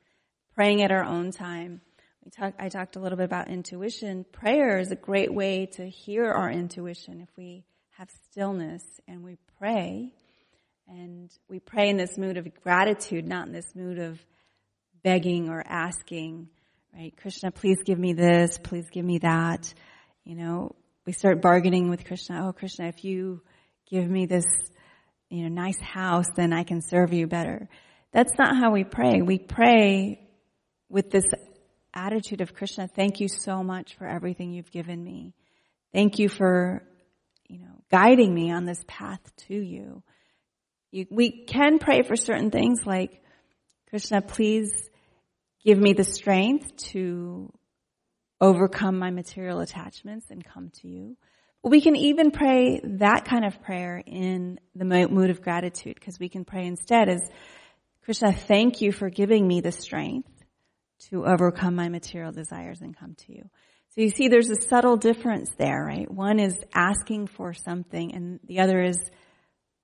praying 0.53 0.84
at 0.84 0.91
our 0.91 1.03
own 1.03 1.32
time. 1.32 1.82
We 2.23 2.29
talk, 2.29 2.53
I 2.60 2.69
talked 2.69 2.95
a 2.95 2.99
little 2.99 3.17
bit 3.17 3.25
about 3.25 3.47
intuition. 3.47 4.23
Prayer 4.32 4.77
is 4.77 4.91
a 4.91 4.95
great 4.95 5.34
way 5.34 5.65
to 5.77 5.89
hear 5.89 6.29
our 6.29 6.51
intuition 6.51 7.21
if 7.21 7.29
we 7.36 7.65
have 7.97 8.10
stillness 8.29 8.84
and 9.08 9.23
we 9.23 9.38
pray, 9.58 10.13
and 10.88 11.32
we 11.49 11.60
pray 11.60 11.89
in 11.89 11.97
this 11.97 12.19
mood 12.19 12.38
of 12.38 12.47
gratitude, 12.62 13.27
not 13.27 13.47
in 13.47 13.53
this 13.53 13.73
mood 13.75 13.97
of 13.97 14.19
begging 15.01 15.49
or 15.49 15.63
asking, 15.65 16.49
right? 16.93 17.13
Krishna, 17.17 17.52
please 17.52 17.78
give 17.84 17.99
me 17.99 18.13
this, 18.13 18.58
please 18.58 18.86
give 18.91 19.06
me 19.06 19.19
that. 19.19 19.73
You 20.23 20.36
know, 20.36 20.75
we 21.06 21.13
start 21.13 21.41
bargaining 21.41 21.89
with 21.89 22.06
Krishna. 22.06 22.47
Oh, 22.47 22.54
Krishna, 22.54 22.88
if 22.88 23.04
you 23.04 23.41
give 23.89 24.08
me 24.10 24.25
this, 24.25 24.45
you 25.30 25.43
know, 25.43 25.49
nice 25.49 25.80
house, 25.80 26.28
then 26.36 26.54
I 26.54 26.63
can 26.63 26.82
serve 26.82 27.13
you 27.13 27.28
better. 27.28 27.69
That's 28.12 28.34
not 28.38 28.56
how 28.58 28.71
we 28.71 28.84
pray. 28.84 29.21
We 29.21 29.38
pray 29.38 30.28
with 30.89 31.12
this 31.12 31.25
attitude 31.93 32.41
of 32.41 32.54
Krishna, 32.54 32.88
thank 32.88 33.19
you 33.19 33.28
so 33.28 33.63
much 33.63 33.95
for 33.95 34.08
everything 34.08 34.52
you've 34.54 34.71
given 34.71 35.04
me. 35.04 35.34
Thank 35.93 36.19
you 36.19 36.30
for, 36.30 36.84
you 37.47 37.60
know, 37.60 37.84
guiding 37.91 38.34
me 38.34 38.52
on 38.52 38.65
this 38.65 38.84
path 38.88 39.21
to 39.47 39.56
you. 39.56 40.04
you. 40.91 41.06
We 41.10 41.45
can 41.45 41.80
pray 41.80 42.04
for 42.04 42.15
certain 42.15 42.52
things 42.52 42.86
like, 42.86 43.21
Krishna, 43.89 44.21
please 44.21 44.71
give 45.63 45.78
me 45.78 45.93
the 45.93 46.04
strength 46.04 46.76
to 46.91 47.52
overcome 48.41 48.98
my 48.98 49.12
material 49.12 49.60
attachments 49.60 50.28
and 50.30 50.43
come 50.43 50.72
to 50.82 50.88
you. 50.88 51.17
We 51.63 51.82
can 51.82 51.95
even 51.95 52.32
pray 52.32 52.80
that 52.84 53.26
kind 53.26 53.43
of 53.43 53.62
prayer 53.62 54.02
in 54.06 54.60
the 54.76 54.86
mood 54.86 55.30
of 55.30 55.41
gratitude 55.41 55.95
because 55.95 56.17
we 56.17 56.30
can 56.30 56.45
pray 56.45 56.65
instead 56.65 57.10
as, 57.10 57.22
Krishna, 58.06 58.32
thank 58.32 58.82
you 58.82 58.93
for 58.93 59.10
giving 59.10 59.45
me 59.45 59.60
the 59.60 59.74
strength 59.74 60.30
to 61.10 61.26
overcome 61.26 61.76
my 61.76 61.89
material 61.89 62.32
desires 62.32 62.82
and 62.82 62.98
come 62.98 63.15
to 63.15 63.34
you. 63.34 63.50
So 63.89 64.02
you 64.02 64.10
see 64.10 64.30
there's 64.30 64.50
a 64.50 64.62
subtle 64.62 64.95
difference 64.95 65.50
there, 65.58 65.84
right? 65.84 66.10
One 66.10 66.39
is 66.39 66.58
asking 66.74 67.28
for 67.28 67.54
something 67.54 68.13
and 68.13 68.39
the 68.45 68.60
other 68.60 68.82
is 68.82 68.98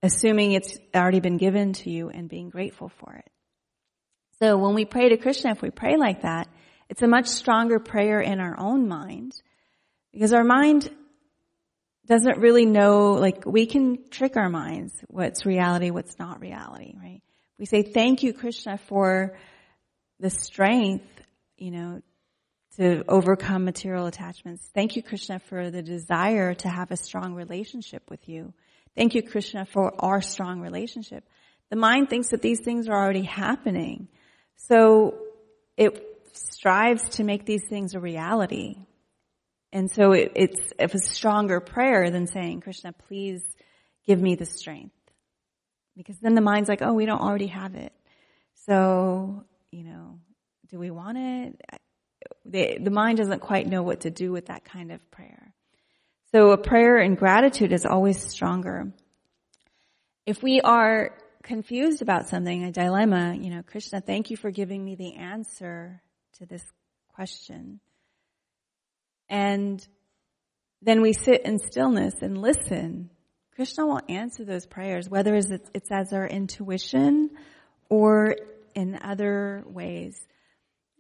assuming 0.01 0.53
it's 0.53 0.77
already 0.95 1.19
been 1.19 1.37
given 1.37 1.73
to 1.73 1.89
you 1.89 2.09
and 2.09 2.29
being 2.29 2.49
grateful 2.49 2.89
for 2.99 3.15
it. 3.15 3.29
So 4.41 4.57
when 4.57 4.75
we 4.75 4.85
pray 4.85 5.09
to 5.09 5.17
Krishna, 5.17 5.51
if 5.51 5.61
we 5.61 5.69
pray 5.69 5.97
like 5.97 6.23
that, 6.23 6.47
it's 6.89 7.01
a 7.01 7.07
much 7.07 7.27
stronger 7.27 7.79
prayer 7.79 8.19
in 8.19 8.39
our 8.39 8.59
own 8.59 8.87
mind 8.87 9.33
because 10.11 10.33
our 10.33 10.43
mind 10.43 10.89
doesn't 12.05 12.37
really 12.37 12.65
know, 12.65 13.13
like 13.13 13.45
we 13.45 13.65
can 13.65 14.09
trick 14.09 14.37
our 14.37 14.49
minds 14.49 14.93
what's 15.07 15.45
reality, 15.45 15.89
what's 15.89 16.19
not 16.19 16.39
reality, 16.39 16.93
right? 17.01 17.21
We 17.57 17.65
say, 17.65 17.81
thank 17.81 18.21
you, 18.21 18.33
Krishna, 18.33 18.77
for 18.77 19.37
the 20.19 20.29
strength, 20.29 21.07
you 21.57 21.71
know, 21.71 22.01
to 22.77 23.03
overcome 23.07 23.63
material 23.63 24.05
attachments. 24.05 24.69
Thank 24.73 24.95
you, 24.95 25.03
Krishna, 25.03 25.39
for 25.39 25.71
the 25.71 25.81
desire 25.81 26.53
to 26.55 26.69
have 26.69 26.91
a 26.91 26.97
strong 26.97 27.33
relationship 27.33 28.03
with 28.09 28.27
you. 28.27 28.53
Thank 28.95 29.15
you, 29.15 29.23
Krishna, 29.23 29.65
for 29.65 29.93
our 29.97 30.21
strong 30.21 30.59
relationship. 30.59 31.23
The 31.69 31.77
mind 31.77 32.09
thinks 32.09 32.29
that 32.29 32.41
these 32.41 32.59
things 32.59 32.87
are 32.87 32.93
already 32.93 33.23
happening. 33.23 34.09
So 34.57 35.15
it 35.77 36.01
strives 36.33 37.09
to 37.17 37.23
make 37.23 37.45
these 37.45 37.63
things 37.69 37.93
a 37.93 37.99
reality. 37.99 38.77
And 39.71 39.91
so 39.91 40.13
it, 40.13 40.31
it's, 40.35 40.73
it's 40.79 40.95
a 40.95 40.99
stronger 40.99 41.59
prayer 41.59 42.09
than 42.09 42.27
saying, 42.27 42.61
Krishna, 42.61 42.93
please 42.93 43.43
give 44.07 44.21
me 44.21 44.35
the 44.35 44.45
strength. 44.45 44.95
Because 45.97 46.17
then 46.19 46.35
the 46.35 46.41
mind's 46.41 46.69
like, 46.69 46.81
oh, 46.81 46.93
we 46.93 47.05
don't 47.05 47.21
already 47.21 47.47
have 47.47 47.75
it. 47.75 47.93
So 48.65 49.45
you 49.75 49.83
know, 49.83 50.19
do 50.69 50.79
we 50.79 50.89
want 50.89 51.17
it? 51.17 51.61
The, 52.45 52.77
the 52.81 52.91
mind 52.91 53.17
doesn't 53.17 53.41
quite 53.41 53.67
know 53.67 53.83
what 53.83 54.01
to 54.01 54.09
do 54.09 54.31
with 54.31 54.45
that 54.45 54.63
kind 54.63 54.91
of 54.91 55.11
prayer. 55.11 55.53
So 56.31 56.51
a 56.51 56.57
prayer 56.57 56.97
in 56.97 57.15
gratitude 57.15 57.73
is 57.73 57.85
always 57.85 58.21
stronger. 58.25 58.93
If 60.25 60.41
we 60.41 60.61
are 60.61 61.11
confused 61.45 62.01
about 62.01 62.27
something, 62.27 62.63
a 62.63 62.71
dilemma, 62.71 63.35
you 63.39 63.51
know, 63.51 63.61
Krishna, 63.61 64.01
thank 64.01 64.31
you 64.31 64.35
for 64.35 64.49
giving 64.49 64.83
me 64.83 64.95
the 64.95 65.15
answer 65.15 66.01
to 66.39 66.45
this 66.45 66.63
question. 67.09 67.79
And 69.29 69.87
then 70.81 71.01
we 71.01 71.13
sit 71.13 71.45
in 71.45 71.59
stillness 71.59 72.15
and 72.21 72.37
listen. 72.37 73.11
Krishna 73.55 73.85
will 73.85 74.01
answer 74.09 74.43
those 74.43 74.65
prayers, 74.65 75.07
whether 75.07 75.35
it's 75.35 75.91
as 75.91 76.11
our 76.13 76.27
intuition 76.27 77.29
or 77.89 78.35
in 78.73 78.99
other 79.01 79.63
ways. 79.67 80.19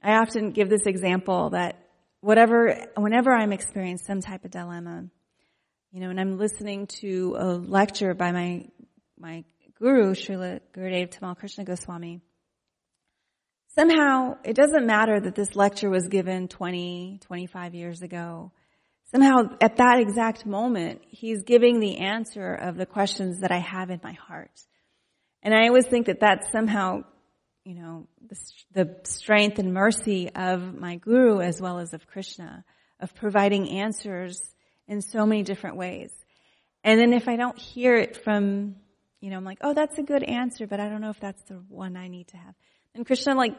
I 0.01 0.17
often 0.17 0.51
give 0.51 0.69
this 0.69 0.85
example 0.85 1.49
that 1.49 1.79
whatever, 2.21 2.85
whenever 2.95 3.33
I'm 3.33 3.51
experiencing 3.51 4.05
some 4.05 4.21
type 4.21 4.45
of 4.45 4.51
dilemma, 4.51 5.05
you 5.91 6.01
know, 6.01 6.09
and 6.11 6.19
I'm 6.19 6.37
listening 6.37 6.87
to 7.01 7.35
a 7.39 7.45
lecture 7.55 8.13
by 8.13 8.31
my, 8.31 8.67
my 9.17 9.43
guru, 9.79 10.13
Srila 10.13 10.59
Gurudev 10.73 11.17
Tamal 11.17 11.37
Krishna 11.37 11.63
Goswami, 11.63 12.21
somehow 13.75 14.37
it 14.43 14.55
doesn't 14.55 14.85
matter 14.85 15.19
that 15.19 15.35
this 15.35 15.55
lecture 15.55 15.89
was 15.89 16.07
given 16.07 16.47
20, 16.47 17.19
25 17.23 17.75
years 17.75 18.01
ago. 18.01 18.51
Somehow 19.11 19.57
at 19.61 19.77
that 19.77 19.99
exact 19.99 20.45
moment, 20.45 21.01
he's 21.07 21.43
giving 21.43 21.79
the 21.79 21.97
answer 21.99 22.53
of 22.53 22.75
the 22.75 22.85
questions 22.85 23.41
that 23.41 23.51
I 23.51 23.59
have 23.59 23.89
in 23.89 23.99
my 24.03 24.13
heart. 24.13 24.59
And 25.43 25.53
I 25.53 25.67
always 25.67 25.85
think 25.85 26.07
that 26.07 26.19
that's 26.19 26.51
somehow 26.51 27.03
you 27.65 27.73
know, 27.73 28.07
the, 28.29 28.37
the 28.73 28.95
strength 29.03 29.57
and 29.57 29.73
mercy 29.73 30.29
of 30.33 30.75
my 30.75 30.97
guru 30.97 31.41
as 31.41 31.59
well 31.59 31.79
as 31.79 31.93
of 31.93 32.05
Krishna, 32.05 32.63
of 32.99 33.15
providing 33.15 33.69
answers 33.69 34.39
in 34.87 35.01
so 35.01 35.25
many 35.25 35.41
different 35.41 35.75
ways. 35.75 36.11
And 36.83 36.99
then 36.99 37.11
if 37.11 37.27
I 37.27 37.35
don't 37.35 37.57
hear 37.57 37.95
it 37.95 38.23
from, 38.23 38.75
you 39.21 39.29
know, 39.29 39.37
I'm 39.37 39.45
like, 39.45 39.59
oh, 39.61 39.73
that's 39.73 39.97
a 39.97 40.03
good 40.03 40.23
answer, 40.23 40.67
but 40.67 40.79
I 40.79 40.89
don't 40.89 41.01
know 41.01 41.09
if 41.09 41.19
that's 41.19 41.41
the 41.43 41.55
one 41.69 41.97
I 41.97 42.07
need 42.07 42.27
to 42.29 42.37
have. 42.37 42.55
And 42.93 43.05
Krishna, 43.05 43.35
like, 43.35 43.55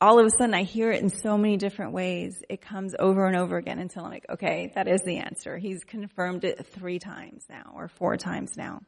all 0.00 0.18
of 0.18 0.26
a 0.26 0.30
sudden 0.30 0.52
I 0.52 0.64
hear 0.64 0.90
it 0.90 1.00
in 1.00 1.10
so 1.10 1.38
many 1.38 1.56
different 1.56 1.92
ways. 1.92 2.42
It 2.48 2.60
comes 2.60 2.94
over 2.98 3.26
and 3.26 3.36
over 3.36 3.56
again 3.56 3.78
until 3.78 4.04
I'm 4.04 4.10
like, 4.10 4.26
okay, 4.28 4.72
that 4.74 4.88
is 4.88 5.00
the 5.04 5.18
answer. 5.18 5.58
He's 5.58 5.84
confirmed 5.84 6.44
it 6.44 6.66
three 6.66 6.98
times 6.98 7.44
now 7.48 7.72
or 7.76 7.86
four 7.88 8.16
times 8.16 8.56
now. 8.56 8.82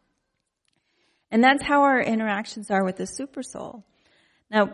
And 1.30 1.42
that's 1.42 1.62
how 1.62 1.82
our 1.82 2.00
interactions 2.00 2.70
are 2.70 2.84
with 2.84 2.96
the 2.96 3.06
super 3.06 3.42
soul. 3.42 3.84
Now, 4.50 4.72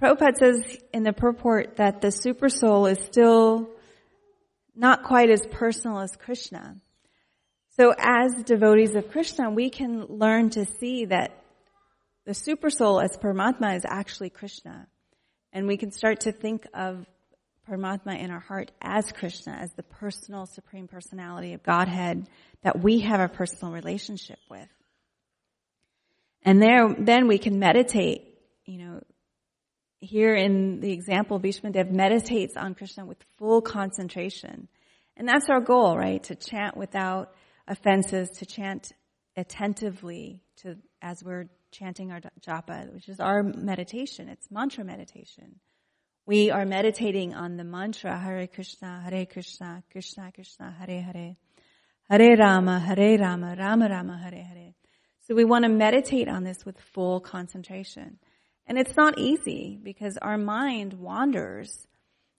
Prabhupada 0.00 0.36
says 0.36 0.78
in 0.92 1.02
the 1.02 1.12
purport 1.12 1.76
that 1.76 2.00
the 2.00 2.10
super 2.10 2.48
soul 2.48 2.86
is 2.86 2.98
still 3.04 3.68
not 4.74 5.02
quite 5.04 5.30
as 5.30 5.46
personal 5.50 5.98
as 6.00 6.16
Krishna. 6.16 6.76
So 7.76 7.94
as 7.96 8.42
devotees 8.44 8.94
of 8.94 9.10
Krishna, 9.10 9.50
we 9.50 9.70
can 9.70 10.06
learn 10.06 10.50
to 10.50 10.66
see 10.66 11.06
that 11.06 11.42
the 12.26 12.32
supersoul 12.32 13.02
as 13.02 13.16
Paramatma 13.16 13.76
is 13.76 13.84
actually 13.86 14.30
Krishna. 14.30 14.86
And 15.52 15.66
we 15.66 15.76
can 15.76 15.90
start 15.90 16.20
to 16.20 16.32
think 16.32 16.66
of 16.74 17.06
Paramatma 17.68 18.18
in 18.18 18.30
our 18.30 18.40
heart 18.40 18.70
as 18.80 19.10
Krishna, 19.12 19.52
as 19.52 19.72
the 19.72 19.82
personal 19.82 20.46
supreme 20.46 20.88
personality 20.88 21.54
of 21.54 21.62
Godhead 21.62 22.28
that 22.62 22.82
we 22.82 23.00
have 23.00 23.20
a 23.20 23.28
personal 23.28 23.72
relationship 23.72 24.38
with. 24.50 24.68
And 26.42 26.60
there, 26.60 26.94
then 26.98 27.28
we 27.28 27.38
can 27.38 27.58
meditate 27.58 28.32
you 28.64 28.78
know, 28.78 29.00
here 30.00 30.34
in 30.34 30.80
the 30.80 30.92
example, 30.92 31.40
Bhishmadev 31.40 31.90
meditates 31.90 32.56
on 32.56 32.74
Krishna 32.74 33.04
with 33.04 33.18
full 33.38 33.60
concentration. 33.60 34.68
And 35.16 35.28
that's 35.28 35.48
our 35.48 35.60
goal, 35.60 35.96
right? 35.96 36.22
To 36.24 36.34
chant 36.34 36.76
without 36.76 37.32
offenses, 37.66 38.30
to 38.30 38.46
chant 38.46 38.92
attentively 39.36 40.42
to, 40.58 40.76
as 41.00 41.22
we're 41.24 41.48
chanting 41.70 42.12
our 42.12 42.20
japa, 42.40 42.92
which 42.92 43.08
is 43.08 43.20
our 43.20 43.42
meditation. 43.42 44.28
It's 44.28 44.50
mantra 44.50 44.84
meditation. 44.84 45.60
We 46.26 46.50
are 46.50 46.64
meditating 46.64 47.34
on 47.34 47.56
the 47.56 47.64
mantra 47.64 48.16
Hare 48.16 48.46
Krishna, 48.46 49.02
Hare 49.02 49.26
Krishna, 49.26 49.82
Krishna 49.90 50.30
Krishna, 50.32 50.70
Hare 50.78 51.02
Hare, 51.02 51.36
Hare 52.08 52.36
Rama, 52.36 52.78
Hare 52.78 53.18
Rama, 53.18 53.56
Rama 53.58 53.88
Rama, 53.88 54.18
Hare 54.18 54.44
Hare. 54.44 54.74
So 55.26 55.34
we 55.34 55.44
want 55.44 55.64
to 55.64 55.68
meditate 55.68 56.28
on 56.28 56.44
this 56.44 56.64
with 56.64 56.78
full 56.94 57.20
concentration. 57.20 58.18
And 58.66 58.78
it's 58.78 58.96
not 58.96 59.18
easy 59.18 59.78
because 59.82 60.16
our 60.18 60.38
mind 60.38 60.94
wanders 60.94 61.86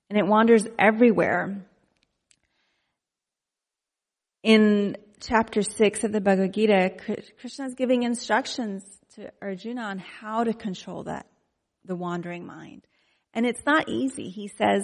and 0.10 0.18
it 0.18 0.28
wanders 0.28 0.68
everywhere. 0.78 1.66
In 4.44 4.96
chapter 5.26 5.62
6 5.62 6.04
of 6.04 6.12
the 6.12 6.20
Bhagavad 6.20 6.54
Gita, 6.54 6.92
Krishna 7.40 7.66
is 7.66 7.76
giving 7.76 8.04
instructions 8.04 8.84
to 9.16 9.32
Arjuna 9.42 9.82
on 9.82 10.00
how 10.00 10.44
to 10.44 10.54
control 10.54 11.04
that, 11.04 11.26
the 11.86 11.96
wandering 11.96 12.46
mind. 12.46 12.86
And 13.34 13.46
it's 13.46 13.66
not 13.66 13.90
easy. 13.90 14.30
He 14.30 14.50
says, 14.50 14.84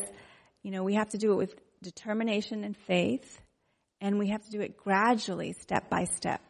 you 0.64 0.72
know, 0.72 0.84
we 0.84 0.96
have 0.96 1.10
to 1.10 1.18
do 1.18 1.34
it 1.34 1.36
with 1.36 1.56
determination 1.82 2.64
and 2.64 2.76
faith, 2.88 3.42
and 4.02 4.18
we 4.18 4.30
have 4.30 4.44
to 4.46 4.52
do 4.52 4.62
it 4.62 4.78
gradually, 4.78 5.54
step 5.60 5.90
by 5.90 6.06
step. 6.06 6.42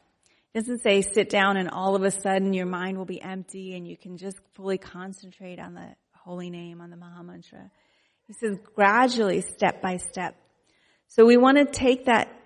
It 0.53 0.59
doesn't 0.59 0.81
say 0.81 1.01
sit 1.01 1.29
down 1.29 1.57
and 1.57 1.69
all 1.69 1.95
of 1.95 2.03
a 2.03 2.11
sudden 2.11 2.53
your 2.53 2.65
mind 2.65 2.97
will 2.97 3.05
be 3.05 3.21
empty 3.21 3.75
and 3.75 3.87
you 3.87 3.97
can 3.97 4.17
just 4.17 4.37
fully 4.55 4.77
concentrate 4.77 5.59
on 5.59 5.73
the 5.73 5.95
holy 6.15 6.49
name, 6.49 6.81
on 6.81 6.89
the 6.89 6.97
Maha 6.97 7.23
Mantra. 7.23 7.69
He 8.25 8.33
says 8.33 8.57
gradually, 8.75 9.41
step 9.41 9.81
by 9.81 9.97
step. 9.97 10.35
So 11.07 11.25
we 11.25 11.37
want 11.37 11.57
to 11.57 11.65
take 11.65 12.05
that 12.05 12.38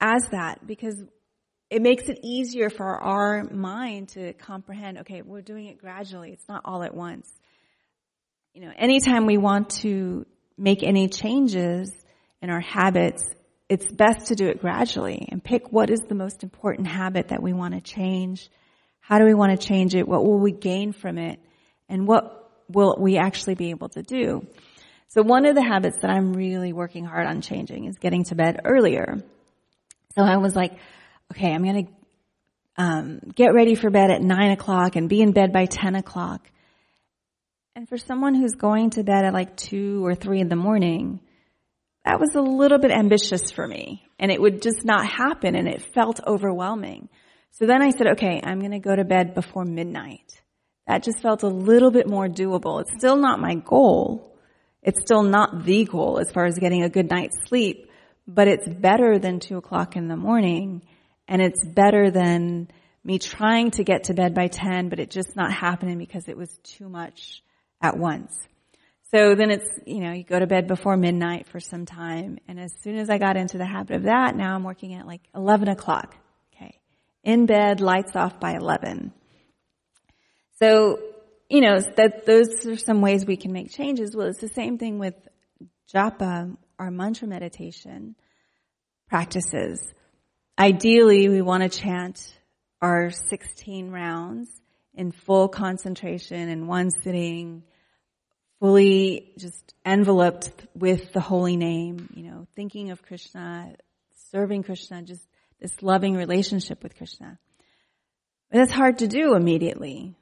as 0.00 0.28
that 0.30 0.66
because 0.66 1.02
it 1.70 1.82
makes 1.82 2.04
it 2.08 2.20
easier 2.22 2.70
for 2.70 2.86
our 2.86 3.44
mind 3.44 4.08
to 4.10 4.32
comprehend, 4.34 4.98
okay, 4.98 5.22
we're 5.22 5.42
doing 5.42 5.66
it 5.66 5.78
gradually. 5.78 6.32
It's 6.32 6.48
not 6.48 6.62
all 6.64 6.82
at 6.82 6.94
once. 6.94 7.30
You 8.54 8.62
know, 8.62 8.72
anytime 8.76 9.26
we 9.26 9.36
want 9.36 9.70
to 9.82 10.26
make 10.56 10.82
any 10.82 11.08
changes 11.08 11.92
in 12.40 12.50
our 12.50 12.60
habits, 12.60 13.22
it's 13.68 13.90
best 13.92 14.28
to 14.28 14.34
do 14.34 14.48
it 14.48 14.60
gradually 14.60 15.28
and 15.30 15.44
pick 15.44 15.70
what 15.70 15.90
is 15.90 16.00
the 16.00 16.14
most 16.14 16.42
important 16.42 16.88
habit 16.88 17.28
that 17.28 17.42
we 17.42 17.52
want 17.52 17.74
to 17.74 17.80
change. 17.80 18.48
How 19.00 19.18
do 19.18 19.26
we 19.26 19.34
want 19.34 19.58
to 19.58 19.66
change 19.66 19.94
it? 19.94 20.08
What 20.08 20.24
will 20.24 20.38
we 20.38 20.52
gain 20.52 20.92
from 20.92 21.18
it? 21.18 21.38
And 21.88 22.06
what 22.06 22.50
will 22.68 22.96
we 22.98 23.18
actually 23.18 23.54
be 23.54 23.70
able 23.70 23.90
to 23.90 24.02
do? 24.02 24.46
So 25.08 25.22
one 25.22 25.46
of 25.46 25.54
the 25.54 25.62
habits 25.62 25.98
that 26.00 26.10
I'm 26.10 26.32
really 26.32 26.72
working 26.72 27.04
hard 27.04 27.26
on 27.26 27.42
changing 27.42 27.84
is 27.84 27.96
getting 27.98 28.24
to 28.24 28.34
bed 28.34 28.60
earlier. 28.64 29.22
So 30.14 30.22
I 30.22 30.36
was 30.36 30.56
like, 30.56 30.72
okay, 31.32 31.52
I'm 31.52 31.62
going 31.62 31.86
to 31.86 31.92
um, 32.82 33.20
get 33.34 33.54
ready 33.54 33.74
for 33.74 33.90
bed 33.90 34.10
at 34.10 34.22
nine 34.22 34.50
o'clock 34.50 34.96
and 34.96 35.08
be 35.08 35.20
in 35.20 35.32
bed 35.32 35.52
by 35.52 35.66
ten 35.66 35.94
o'clock. 35.94 36.48
And 37.74 37.88
for 37.88 37.98
someone 37.98 38.34
who's 38.34 38.54
going 38.54 38.90
to 38.90 39.04
bed 39.04 39.24
at 39.24 39.32
like 39.32 39.56
two 39.56 40.04
or 40.04 40.14
three 40.14 40.40
in 40.40 40.48
the 40.48 40.56
morning, 40.56 41.20
that 42.04 42.18
was 42.18 42.34
a 42.34 42.40
little 42.40 42.78
bit 42.78 42.90
ambitious 42.90 43.50
for 43.50 43.66
me, 43.66 44.02
and 44.18 44.30
it 44.30 44.40
would 44.40 44.62
just 44.62 44.84
not 44.84 45.06
happen, 45.06 45.54
and 45.54 45.68
it 45.68 45.92
felt 45.94 46.20
overwhelming. 46.26 47.08
So 47.52 47.66
then 47.66 47.82
I 47.82 47.90
said, 47.90 48.06
okay, 48.12 48.40
I'm 48.42 48.60
going 48.60 48.72
to 48.72 48.78
go 48.78 48.96
to 48.96 49.04
bed 49.04 49.34
before 49.34 49.64
midnight. 49.64 50.40
That 50.86 51.02
just 51.02 51.20
felt 51.20 51.42
a 51.42 51.48
little 51.48 51.90
bit 51.90 52.08
more 52.08 52.26
doable. 52.26 52.80
It's 52.80 52.94
still 52.96 53.16
not 53.16 53.40
my 53.40 53.56
goal. 53.56 54.36
It's 54.82 55.00
still 55.04 55.22
not 55.22 55.64
the 55.64 55.84
goal 55.84 56.18
as 56.18 56.30
far 56.30 56.46
as 56.46 56.58
getting 56.58 56.82
a 56.82 56.88
good 56.88 57.10
night's 57.10 57.36
sleep, 57.46 57.87
but 58.28 58.46
it's 58.46 58.68
better 58.68 59.18
than 59.18 59.40
two 59.40 59.56
o'clock 59.56 59.96
in 59.96 60.06
the 60.06 60.16
morning 60.16 60.82
and 61.26 61.40
it's 61.40 61.64
better 61.64 62.10
than 62.10 62.68
me 63.02 63.18
trying 63.18 63.70
to 63.72 63.84
get 63.84 64.04
to 64.04 64.14
bed 64.14 64.34
by 64.34 64.48
10, 64.48 64.90
but 64.90 65.00
it 65.00 65.10
just 65.10 65.34
not 65.34 65.52
happening 65.52 65.98
because 65.98 66.28
it 66.28 66.36
was 66.36 66.50
too 66.62 66.88
much 66.88 67.42
at 67.80 67.96
once. 67.96 68.36
So 69.10 69.34
then 69.34 69.50
it's, 69.50 69.68
you 69.86 70.00
know, 70.00 70.12
you 70.12 70.24
go 70.24 70.38
to 70.38 70.46
bed 70.46 70.66
before 70.66 70.96
midnight 70.96 71.46
for 71.48 71.60
some 71.60 71.86
time. 71.86 72.38
And 72.46 72.60
as 72.60 72.72
soon 72.82 72.98
as 72.98 73.08
I 73.08 73.16
got 73.16 73.38
into 73.38 73.56
the 73.56 73.64
habit 73.64 73.96
of 73.96 74.02
that, 74.02 74.36
now 74.36 74.54
I'm 74.54 74.64
working 74.64 74.94
at 74.94 75.06
like 75.06 75.22
11 75.34 75.68
o'clock. 75.68 76.14
Okay. 76.54 76.78
In 77.24 77.46
bed, 77.46 77.80
lights 77.80 78.14
off 78.14 78.38
by 78.38 78.54
11. 78.56 79.12
So, 80.58 80.98
you 81.48 81.62
know, 81.62 81.80
that 81.80 82.26
those 82.26 82.66
are 82.66 82.76
some 82.76 83.00
ways 83.00 83.24
we 83.24 83.36
can 83.36 83.52
make 83.52 83.70
changes. 83.70 84.14
Well, 84.14 84.26
it's 84.26 84.40
the 84.40 84.48
same 84.48 84.76
thing 84.76 84.98
with 84.98 85.14
japa, 85.94 86.54
our 86.78 86.90
mantra 86.90 87.28
meditation 87.28 88.14
practices. 89.08 89.80
Ideally, 90.58 91.28
we 91.28 91.42
want 91.42 91.62
to 91.62 91.78
chant 91.78 92.32
our 92.80 93.10
16 93.10 93.90
rounds 93.90 94.48
in 94.94 95.12
full 95.12 95.48
concentration 95.48 96.48
in 96.48 96.66
one 96.66 96.90
sitting, 96.90 97.62
fully 98.60 99.32
just 99.38 99.74
enveloped 99.86 100.66
with 100.74 101.12
the 101.12 101.20
holy 101.20 101.56
name, 101.56 102.08
you 102.14 102.24
know, 102.24 102.46
thinking 102.56 102.90
of 102.90 103.02
Krishna, 103.02 103.74
serving 104.30 104.64
Krishna, 104.64 105.02
just 105.02 105.26
this 105.60 105.82
loving 105.82 106.14
relationship 106.14 106.82
with 106.82 106.96
Krishna. 106.96 107.38
But 108.50 108.58
that's 108.58 108.72
hard 108.72 108.98
to 108.98 109.08
do 109.08 109.34
immediately. 109.34 110.14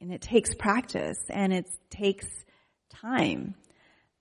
And 0.00 0.12
it 0.12 0.20
takes 0.20 0.54
practice 0.54 1.18
and 1.28 1.52
it 1.52 1.66
takes 1.90 2.26
time. 2.90 3.54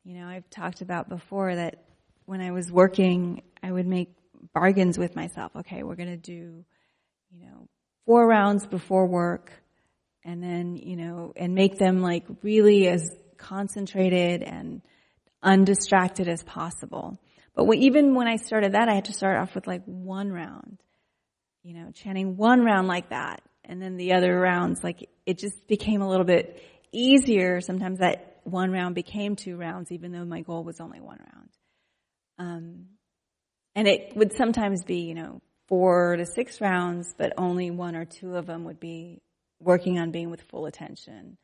You 0.03 0.15
know, 0.15 0.27
I've 0.27 0.49
talked 0.49 0.81
about 0.81 1.09
before 1.09 1.55
that 1.55 1.83
when 2.25 2.41
I 2.41 2.51
was 2.51 2.71
working, 2.71 3.43
I 3.61 3.71
would 3.71 3.85
make 3.85 4.15
bargains 4.53 4.97
with 4.97 5.15
myself. 5.15 5.51
Okay, 5.57 5.83
we're 5.83 5.95
going 5.95 6.09
to 6.09 6.17
do, 6.17 6.65
you 7.31 7.45
know, 7.45 7.67
four 8.05 8.27
rounds 8.27 8.65
before 8.65 9.05
work 9.05 9.51
and 10.23 10.41
then, 10.41 10.75
you 10.75 10.95
know, 10.95 11.33
and 11.35 11.53
make 11.53 11.77
them 11.77 12.01
like 12.01 12.25
really 12.41 12.87
as 12.87 13.07
concentrated 13.37 14.41
and 14.41 14.81
undistracted 15.43 16.27
as 16.27 16.43
possible. 16.43 17.19
But 17.55 17.71
even 17.75 18.15
when 18.15 18.27
I 18.27 18.37
started 18.37 18.73
that, 18.73 18.89
I 18.89 18.95
had 18.95 19.05
to 19.05 19.13
start 19.13 19.37
off 19.37 19.53
with 19.55 19.67
like 19.67 19.83
one 19.85 20.31
round, 20.31 20.79
you 21.63 21.73
know, 21.73 21.91
chanting 21.91 22.37
one 22.37 22.63
round 22.63 22.87
like 22.87 23.09
that. 23.09 23.41
And 23.63 23.81
then 23.81 23.97
the 23.97 24.13
other 24.13 24.39
rounds, 24.39 24.83
like 24.83 25.09
it 25.25 25.37
just 25.37 25.67
became 25.67 26.01
a 26.01 26.09
little 26.09 26.25
bit 26.25 26.61
easier. 26.91 27.61
Sometimes 27.61 27.99
that 27.99 28.30
one 28.43 28.71
round 28.71 28.95
became 28.95 29.35
two 29.35 29.57
rounds, 29.57 29.91
even 29.91 30.11
though 30.11 30.25
my 30.25 30.41
goal 30.41 30.63
was 30.63 30.79
only 30.79 30.99
one 30.99 31.19
round. 31.19 31.49
Um, 32.37 32.85
and 33.75 33.87
it 33.87 34.15
would 34.15 34.33
sometimes 34.33 34.83
be, 34.83 35.01
you 35.01 35.15
know, 35.15 35.41
four 35.67 36.17
to 36.17 36.25
six 36.25 36.59
rounds, 36.59 37.13
but 37.17 37.33
only 37.37 37.71
one 37.71 37.95
or 37.95 38.05
two 38.05 38.35
of 38.35 38.45
them 38.45 38.65
would 38.65 38.79
be 38.79 39.21
working 39.59 39.99
on 39.99 40.11
being 40.11 40.29
with 40.29 40.41
full 40.41 40.65
attention. 40.65 41.37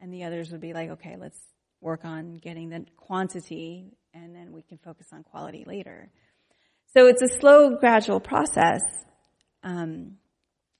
And 0.00 0.12
the 0.12 0.24
others 0.24 0.50
would 0.52 0.60
be 0.60 0.72
like, 0.72 0.90
okay, 0.90 1.16
let's 1.18 1.38
work 1.80 2.04
on 2.04 2.38
getting 2.38 2.68
the 2.70 2.84
quantity 2.96 3.92
and 4.14 4.34
then 4.34 4.52
we 4.52 4.62
can 4.62 4.78
focus 4.78 5.06
on 5.12 5.22
quality 5.22 5.64
later. 5.66 6.10
So 6.94 7.06
it's 7.06 7.22
a 7.22 7.28
slow, 7.40 7.76
gradual 7.76 8.20
process. 8.20 8.82
Um, 9.62 10.18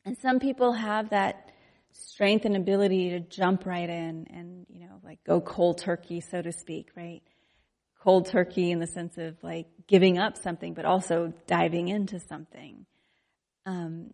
and 0.04 0.16
some 0.18 0.38
people 0.38 0.72
have 0.72 1.10
that 1.10 1.51
strength 1.92 2.44
and 2.44 2.56
ability 2.56 3.10
to 3.10 3.20
jump 3.20 3.66
right 3.66 3.88
in 3.88 4.26
and, 4.30 4.66
you 4.68 4.80
know, 4.80 5.00
like 5.04 5.22
go 5.24 5.40
cold 5.40 5.78
turkey, 5.78 6.20
so 6.20 6.42
to 6.42 6.52
speak, 6.52 6.90
right? 6.96 7.22
cold 8.02 8.26
turkey 8.26 8.70
in 8.70 8.80
the 8.80 8.86
sense 8.86 9.16
of 9.16 9.36
like 9.42 9.66
giving 9.86 10.18
up 10.18 10.36
something, 10.36 10.74
but 10.74 10.84
also 10.84 11.32
diving 11.46 11.88
into 11.88 12.18
something. 12.18 12.84
Um, 13.64 14.10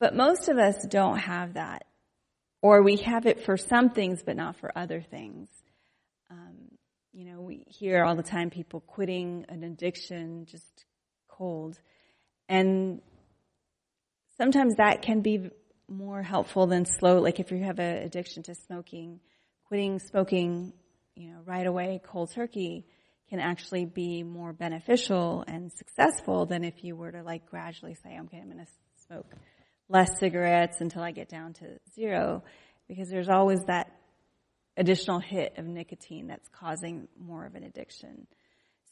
but 0.00 0.16
most 0.16 0.48
of 0.48 0.58
us 0.58 0.84
don't 0.86 1.18
have 1.18 1.54
that. 1.54 1.84
Or 2.60 2.82
we 2.82 2.96
have 2.96 3.26
it 3.26 3.44
for 3.44 3.56
some 3.56 3.90
things, 3.90 4.22
but 4.24 4.36
not 4.36 4.56
for 4.56 4.76
other 4.76 5.00
things. 5.00 5.48
Um, 6.30 6.56
you 7.12 7.26
know, 7.26 7.40
we 7.40 7.64
hear 7.68 8.02
all 8.02 8.16
the 8.16 8.22
time 8.22 8.50
people 8.50 8.80
quitting 8.80 9.44
an 9.48 9.62
addiction 9.62 10.46
just 10.46 10.84
cold. 11.28 11.78
And 12.48 13.00
sometimes 14.38 14.76
that 14.76 15.02
can 15.02 15.20
be 15.20 15.50
more 15.88 16.22
helpful 16.22 16.66
than 16.66 16.84
slow. 16.84 17.20
Like 17.20 17.40
if 17.40 17.50
you 17.50 17.62
have 17.64 17.78
an 17.78 17.98
addiction 17.98 18.42
to 18.44 18.54
smoking, 18.54 19.20
quitting 19.68 19.98
smoking, 19.98 20.72
you 21.14 21.30
know, 21.30 21.40
right 21.44 21.66
away, 21.66 22.00
cold 22.04 22.32
turkey, 22.32 22.86
can 23.30 23.40
actually 23.40 23.84
be 23.84 24.22
more 24.22 24.52
beneficial 24.52 25.44
and 25.46 25.72
successful 25.72 26.46
than 26.46 26.62
if 26.64 26.84
you 26.84 26.94
were 26.94 27.10
to 27.10 27.22
like 27.22 27.46
gradually 27.46 27.94
say, 27.94 28.18
okay, 28.20 28.38
I'm 28.38 28.46
going 28.46 28.64
to 28.64 28.70
smoke 29.06 29.26
less 29.88 30.18
cigarettes 30.18 30.80
until 30.80 31.02
I 31.02 31.10
get 31.10 31.28
down 31.28 31.52
to 31.54 31.78
zero, 31.94 32.42
because 32.88 33.08
there's 33.08 33.28
always 33.28 33.60
that 33.66 33.90
additional 34.76 35.20
hit 35.20 35.54
of 35.56 35.66
nicotine 35.66 36.26
that's 36.26 36.48
causing 36.48 37.08
more 37.18 37.46
of 37.46 37.54
an 37.54 37.64
addiction. 37.64 38.26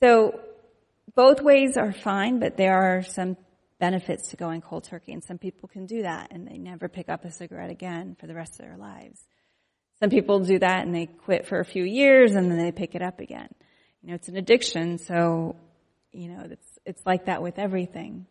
So 0.00 0.40
both 1.14 1.40
ways 1.40 1.76
are 1.76 1.92
fine, 1.92 2.38
but 2.38 2.56
there 2.56 2.74
are 2.74 3.02
some 3.02 3.36
benefits 3.82 4.28
to 4.28 4.36
going 4.36 4.60
cold 4.60 4.84
turkey, 4.84 5.12
and 5.12 5.24
some 5.24 5.38
people 5.38 5.68
can 5.68 5.86
do 5.86 6.02
that 6.02 6.28
and 6.30 6.46
they 6.46 6.56
never 6.56 6.88
pick 6.88 7.08
up 7.08 7.24
a 7.24 7.32
cigarette 7.32 7.68
again 7.68 8.16
for 8.20 8.28
the 8.28 8.34
rest 8.34 8.52
of 8.52 8.58
their 8.64 8.76
lives. 8.76 9.20
Some 9.98 10.08
people 10.08 10.38
do 10.38 10.60
that 10.60 10.86
and 10.86 10.94
they 10.94 11.06
quit 11.06 11.48
for 11.48 11.58
a 11.58 11.64
few 11.64 11.82
years 11.82 12.36
and 12.36 12.48
then 12.48 12.58
they 12.58 12.70
pick 12.70 12.94
it 12.94 13.02
up 13.02 13.18
again. 13.18 13.48
You 14.00 14.10
know, 14.10 14.14
it's 14.14 14.28
an 14.28 14.36
addiction, 14.36 14.98
so, 14.98 15.56
you 16.12 16.28
know, 16.28 16.46
it's, 16.48 16.78
it's 16.86 17.02
like 17.04 17.26
that 17.26 17.42
with 17.42 17.58
everything. 17.58 18.26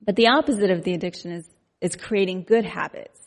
But 0.00 0.16
the 0.16 0.28
opposite 0.28 0.70
of 0.70 0.82
the 0.82 0.94
addiction 0.94 1.32
is, 1.32 1.46
is 1.82 1.94
creating 1.94 2.44
good 2.44 2.64
habits, 2.64 3.20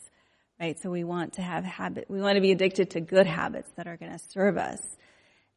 right? 0.58 0.76
So 0.82 0.90
we 0.90 1.04
want 1.04 1.34
to 1.34 1.42
have 1.42 1.62
habit, 1.62 2.06
we 2.08 2.20
want 2.20 2.34
to 2.34 2.40
be 2.40 2.50
addicted 2.50 2.90
to 2.90 3.00
good 3.00 3.28
habits 3.28 3.70
that 3.76 3.86
are 3.86 3.96
going 3.96 4.10
to 4.10 4.24
serve 4.30 4.58
us. 4.58 4.80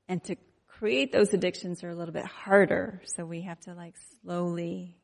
And 0.08 0.24
to 0.26 0.36
create 0.68 1.12
those 1.12 1.34
addictions 1.34 1.84
are 1.84 1.90
a 1.90 1.96
little 1.96 2.14
bit 2.14 2.26
harder, 2.26 3.02
so 3.16 3.26
we 3.26 3.42
have 3.42 3.60
to 3.62 3.74
like 3.74 3.96
slowly, 4.22 4.96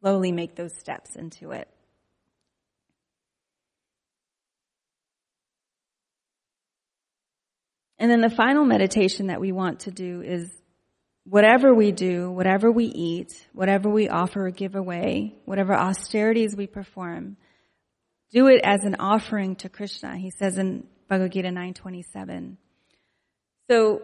slowly 0.00 0.32
make 0.32 0.54
those 0.54 0.74
steps 0.78 1.16
into 1.16 1.50
it. 1.52 1.68
And 7.98 8.10
then 8.10 8.20
the 8.20 8.30
final 8.30 8.64
meditation 8.64 9.26
that 9.26 9.40
we 9.40 9.50
want 9.50 9.80
to 9.80 9.90
do 9.90 10.22
is 10.22 10.48
whatever 11.24 11.74
we 11.74 11.90
do, 11.92 12.30
whatever 12.30 12.70
we 12.70 12.86
eat, 12.86 13.46
whatever 13.52 13.88
we 13.88 14.08
offer 14.08 14.46
or 14.46 14.50
give 14.50 14.76
away, 14.76 15.34
whatever 15.44 15.74
austerities 15.74 16.56
we 16.56 16.66
perform, 16.66 17.36
do 18.30 18.46
it 18.46 18.60
as 18.62 18.84
an 18.84 18.96
offering 19.00 19.56
to 19.56 19.68
Krishna. 19.68 20.16
He 20.16 20.30
says 20.30 20.58
in 20.58 20.86
Bhagavad 21.08 21.32
Gita 21.32 21.48
927. 21.48 22.56
So 23.70 24.02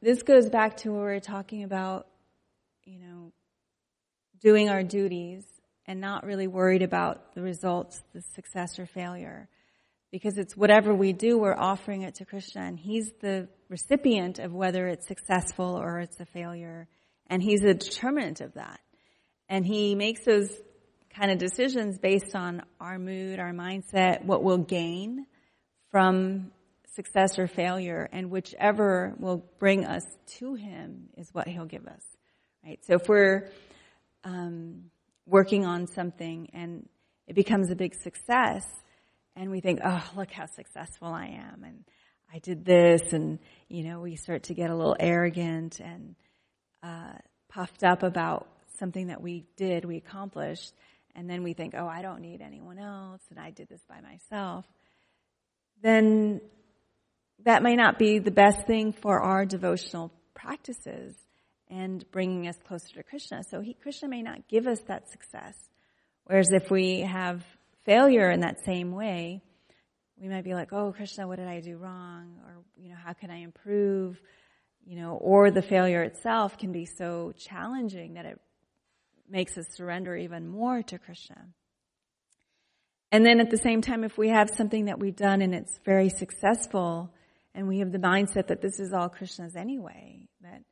this 0.00 0.22
goes 0.22 0.48
back 0.48 0.78
to 0.78 0.90
what 0.90 0.98
we 0.98 1.04
were 1.04 1.20
talking 1.20 1.64
about, 1.64 2.06
you 2.84 2.98
know, 2.98 3.32
doing 4.42 4.68
our 4.68 4.82
duties 4.82 5.44
and 5.86 6.00
not 6.00 6.24
really 6.24 6.46
worried 6.46 6.82
about 6.82 7.34
the 7.34 7.42
results, 7.42 8.02
the 8.12 8.22
success 8.34 8.78
or 8.78 8.86
failure 8.86 9.48
because 10.12 10.36
it's 10.36 10.54
whatever 10.54 10.94
we 10.94 11.14
do, 11.14 11.38
we're 11.38 11.56
offering 11.56 12.02
it 12.02 12.16
to 12.16 12.26
Krishna, 12.26 12.60
and 12.60 12.78
He's 12.78 13.10
the 13.20 13.48
recipient 13.70 14.38
of 14.38 14.52
whether 14.52 14.86
it's 14.86 15.08
successful 15.08 15.80
or 15.82 16.00
it's 16.00 16.20
a 16.20 16.26
failure, 16.26 16.86
and 17.28 17.42
He's 17.42 17.62
the 17.62 17.74
determinant 17.74 18.42
of 18.42 18.52
that. 18.54 18.78
And 19.48 19.66
he 19.66 19.94
makes 19.94 20.24
those 20.24 20.50
kind 21.14 21.30
of 21.30 21.38
decisions 21.38 21.98
based 21.98 22.34
on 22.34 22.62
our 22.80 22.98
mood, 22.98 23.38
our 23.38 23.52
mindset, 23.52 24.24
what 24.24 24.42
we'll 24.42 24.58
gain 24.58 25.26
from 25.90 26.52
success 26.94 27.38
or 27.38 27.46
failure, 27.46 28.08
and 28.12 28.30
whichever 28.30 29.14
will 29.18 29.44
bring 29.58 29.84
us 29.84 30.04
to 30.38 30.54
him 30.54 31.08
is 31.18 31.28
what 31.32 31.48
he'll 31.48 31.66
give 31.66 31.86
us. 31.86 32.02
Right? 32.64 32.82
So 32.86 32.94
if 32.94 33.08
we're 33.08 33.50
um, 34.24 34.90
working 35.26 35.66
on 35.66 35.86
something 35.86 36.48
and 36.52 36.88
it 37.26 37.34
becomes 37.34 37.70
a 37.70 37.76
big 37.76 37.94
success, 37.94 38.64
and 39.36 39.50
we 39.50 39.60
think, 39.60 39.80
oh, 39.84 40.04
look 40.16 40.30
how 40.30 40.46
successful 40.46 41.08
I 41.08 41.26
am, 41.26 41.64
and 41.64 41.84
I 42.32 42.38
did 42.40 42.64
this, 42.64 43.12
and 43.12 43.38
you 43.68 43.84
know, 43.84 44.00
we 44.00 44.16
start 44.16 44.44
to 44.44 44.54
get 44.54 44.70
a 44.70 44.76
little 44.76 44.96
arrogant 44.98 45.80
and 45.80 46.14
uh, 46.82 47.14
puffed 47.48 47.84
up 47.84 48.02
about 48.02 48.48
something 48.78 49.06
that 49.06 49.22
we 49.22 49.44
did, 49.56 49.84
we 49.84 49.96
accomplished, 49.96 50.74
and 51.14 51.30
then 51.30 51.42
we 51.42 51.52
think, 51.52 51.74
oh, 51.76 51.86
I 51.86 52.02
don't 52.02 52.20
need 52.20 52.40
anyone 52.40 52.78
else, 52.78 53.22
and 53.30 53.38
I 53.38 53.50
did 53.50 53.68
this 53.68 53.82
by 53.88 54.00
myself. 54.00 54.64
Then 55.82 56.40
that 57.44 57.62
may 57.62 57.76
not 57.76 57.98
be 57.98 58.18
the 58.18 58.30
best 58.30 58.66
thing 58.66 58.92
for 58.92 59.20
our 59.20 59.44
devotional 59.44 60.12
practices 60.34 61.14
and 61.72 62.04
bringing 62.12 62.46
us 62.46 62.56
closer 62.68 62.94
to 62.94 63.02
Krishna. 63.02 63.42
So 63.50 63.62
he, 63.62 63.72
Krishna 63.72 64.08
may 64.08 64.22
not 64.22 64.46
give 64.46 64.66
us 64.66 64.80
that 64.88 65.10
success. 65.10 65.56
Whereas 66.24 66.50
if 66.52 66.70
we 66.70 67.00
have 67.00 67.42
failure 67.84 68.30
in 68.30 68.40
that 68.40 68.62
same 68.64 68.92
way, 68.92 69.40
we 70.20 70.28
might 70.28 70.44
be 70.44 70.52
like, 70.52 70.72
oh, 70.72 70.92
Krishna, 70.92 71.26
what 71.26 71.36
did 71.38 71.48
I 71.48 71.60
do 71.60 71.78
wrong? 71.78 72.36
Or, 72.44 72.58
you 72.76 72.90
know, 72.90 72.96
how 73.02 73.14
can 73.14 73.30
I 73.30 73.38
improve? 73.38 74.20
You 74.84 75.00
know, 75.00 75.14
or 75.14 75.50
the 75.50 75.62
failure 75.62 76.02
itself 76.02 76.58
can 76.58 76.72
be 76.72 76.84
so 76.84 77.32
challenging 77.38 78.14
that 78.14 78.26
it 78.26 78.38
makes 79.28 79.56
us 79.56 79.66
surrender 79.74 80.14
even 80.14 80.46
more 80.46 80.82
to 80.82 80.98
Krishna. 80.98 81.46
And 83.10 83.24
then 83.24 83.40
at 83.40 83.50
the 83.50 83.58
same 83.58 83.80
time, 83.80 84.04
if 84.04 84.18
we 84.18 84.28
have 84.28 84.50
something 84.50 84.86
that 84.86 84.98
we've 84.98 85.16
done 85.16 85.40
and 85.40 85.54
it's 85.54 85.80
very 85.84 86.10
successful, 86.10 87.14
and 87.54 87.66
we 87.66 87.78
have 87.78 87.92
the 87.92 87.98
mindset 87.98 88.48
that 88.48 88.60
this 88.60 88.78
is 88.78 88.92
all 88.92 89.08
Krishna's 89.08 89.56
anyway, 89.56 90.28
that 90.42 90.62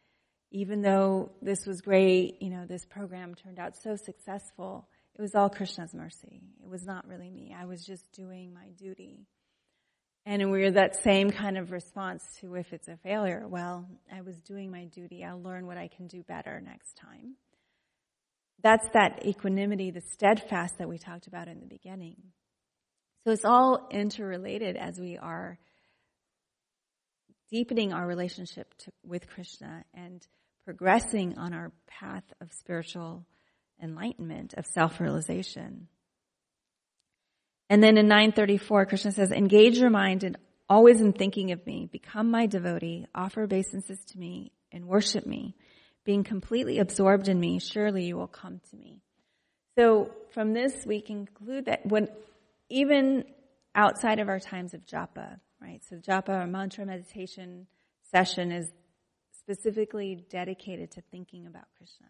even 0.50 0.82
though 0.82 1.30
this 1.40 1.64
was 1.66 1.80
great, 1.80 2.42
you 2.42 2.50
know, 2.50 2.66
this 2.66 2.84
program 2.84 3.34
turned 3.34 3.58
out 3.58 3.76
so 3.76 3.96
successful, 3.96 4.88
it 5.16 5.22
was 5.22 5.34
all 5.34 5.48
Krishna's 5.48 5.94
mercy. 5.94 6.42
It 6.62 6.68
was 6.68 6.84
not 6.84 7.06
really 7.06 7.30
me. 7.30 7.54
I 7.56 7.66
was 7.66 7.84
just 7.84 8.10
doing 8.12 8.52
my 8.52 8.68
duty. 8.76 9.26
And 10.26 10.50
we're 10.50 10.72
that 10.72 11.02
same 11.02 11.30
kind 11.30 11.56
of 11.56 11.72
response 11.72 12.22
to 12.40 12.54
if 12.54 12.72
it's 12.72 12.88
a 12.88 12.96
failure. 12.98 13.46
Well, 13.48 13.88
I 14.12 14.20
was 14.22 14.40
doing 14.42 14.70
my 14.70 14.84
duty. 14.84 15.24
I'll 15.24 15.40
learn 15.40 15.66
what 15.66 15.78
I 15.78 15.88
can 15.88 16.08
do 16.08 16.22
better 16.22 16.60
next 16.60 16.96
time. 16.96 17.36
That's 18.62 18.86
that 18.92 19.24
equanimity, 19.24 19.90
the 19.90 20.02
steadfast 20.02 20.78
that 20.78 20.88
we 20.88 20.98
talked 20.98 21.26
about 21.26 21.48
in 21.48 21.60
the 21.60 21.66
beginning. 21.66 22.16
So 23.24 23.32
it's 23.32 23.44
all 23.44 23.88
interrelated 23.90 24.76
as 24.76 24.98
we 24.98 25.16
are 25.16 25.58
deepening 27.50 27.92
our 27.92 28.06
relationship 28.06 28.72
to, 28.78 28.92
with 29.04 29.28
Krishna 29.28 29.84
and 29.94 30.26
progressing 30.70 31.36
on 31.36 31.52
our 31.52 31.72
path 31.88 32.22
of 32.40 32.52
spiritual 32.52 33.26
enlightenment, 33.82 34.54
of 34.54 34.64
self-realization. 34.64 35.88
And 37.68 37.82
then 37.82 37.98
in 37.98 38.06
934, 38.06 38.86
Krishna 38.86 39.10
says, 39.10 39.32
engage 39.32 39.78
your 39.78 39.90
mind 39.90 40.22
in 40.22 40.36
always 40.68 41.00
in 41.00 41.12
thinking 41.12 41.50
of 41.50 41.66
me, 41.66 41.88
become 41.90 42.30
my 42.30 42.46
devotee, 42.46 43.04
offer 43.12 43.42
obeisances 43.42 43.98
to 44.12 44.18
me, 44.20 44.52
and 44.70 44.86
worship 44.86 45.26
me. 45.26 45.56
Being 46.04 46.22
completely 46.22 46.78
absorbed 46.78 47.26
in 47.26 47.40
me, 47.40 47.58
surely 47.58 48.04
you 48.04 48.16
will 48.16 48.28
come 48.28 48.60
to 48.70 48.76
me. 48.76 49.00
So 49.76 50.12
from 50.30 50.52
this, 50.52 50.86
we 50.86 51.00
conclude 51.00 51.64
that 51.64 51.84
when, 51.84 52.06
even 52.68 53.24
outside 53.74 54.20
of 54.20 54.28
our 54.28 54.38
times 54.38 54.72
of 54.72 54.86
japa, 54.86 55.40
right? 55.60 55.80
So 55.90 55.96
japa 55.96 56.44
or 56.44 56.46
mantra 56.46 56.86
meditation 56.86 57.66
session 58.12 58.52
is 58.52 58.70
specifically 59.50 60.24
dedicated 60.30 60.92
to 60.92 61.00
thinking 61.10 61.46
about 61.46 61.64
Krishna, 61.76 62.06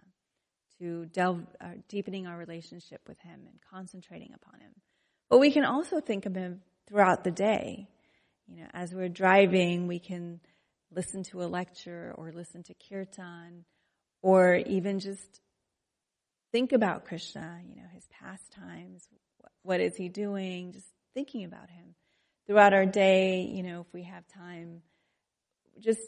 to 0.78 1.06
delve, 1.06 1.46
uh, 1.58 1.68
deepening 1.88 2.26
our 2.26 2.36
relationship 2.36 3.00
with 3.08 3.18
Him 3.20 3.40
and 3.46 3.58
concentrating 3.70 4.34
upon 4.34 4.60
Him. 4.60 4.72
But 5.30 5.38
we 5.38 5.50
can 5.50 5.64
also 5.64 6.00
think 6.00 6.26
of 6.26 6.34
Him 6.34 6.60
throughout 6.86 7.24
the 7.24 7.30
day. 7.30 7.88
You 8.46 8.60
know, 8.60 8.66
as 8.74 8.92
we're 8.92 9.08
driving, 9.08 9.86
we 9.86 9.98
can 9.98 10.40
listen 10.94 11.22
to 11.24 11.42
a 11.42 11.46
lecture 11.46 12.14
or 12.18 12.30
listen 12.30 12.62
to 12.64 12.74
kirtan 12.88 13.64
or 14.22 14.56
even 14.56 15.00
just 15.00 15.40
think 16.52 16.72
about 16.72 17.06
Krishna, 17.06 17.60
you 17.66 17.76
know, 17.76 17.88
his 17.94 18.06
pastimes, 18.20 19.08
what 19.62 19.80
is 19.80 19.96
he 19.96 20.10
doing, 20.10 20.72
just 20.72 20.88
thinking 21.14 21.44
about 21.44 21.70
him 21.70 21.94
throughout 22.46 22.74
our 22.74 22.84
day, 22.84 23.42
you 23.42 23.62
know, 23.62 23.80
if 23.80 23.94
we 23.94 24.02
have 24.02 24.24
time, 24.28 24.82
just 25.78 26.00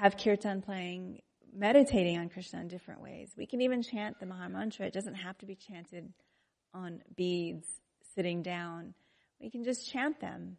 have 0.00 0.16
kirtan 0.16 0.62
playing, 0.62 1.20
meditating 1.54 2.18
on 2.18 2.28
Krishna 2.28 2.60
in 2.60 2.68
different 2.68 3.00
ways. 3.00 3.32
We 3.36 3.46
can 3.46 3.60
even 3.60 3.82
chant 3.82 4.18
the 4.20 4.26
Maha 4.26 4.48
Mantra. 4.48 4.86
It 4.86 4.92
doesn't 4.92 5.14
have 5.14 5.38
to 5.38 5.46
be 5.46 5.54
chanted 5.54 6.12
on 6.72 7.00
beads, 7.16 7.66
sitting 8.14 8.42
down. 8.42 8.94
We 9.40 9.50
can 9.50 9.64
just 9.64 9.90
chant 9.90 10.20
them, 10.20 10.56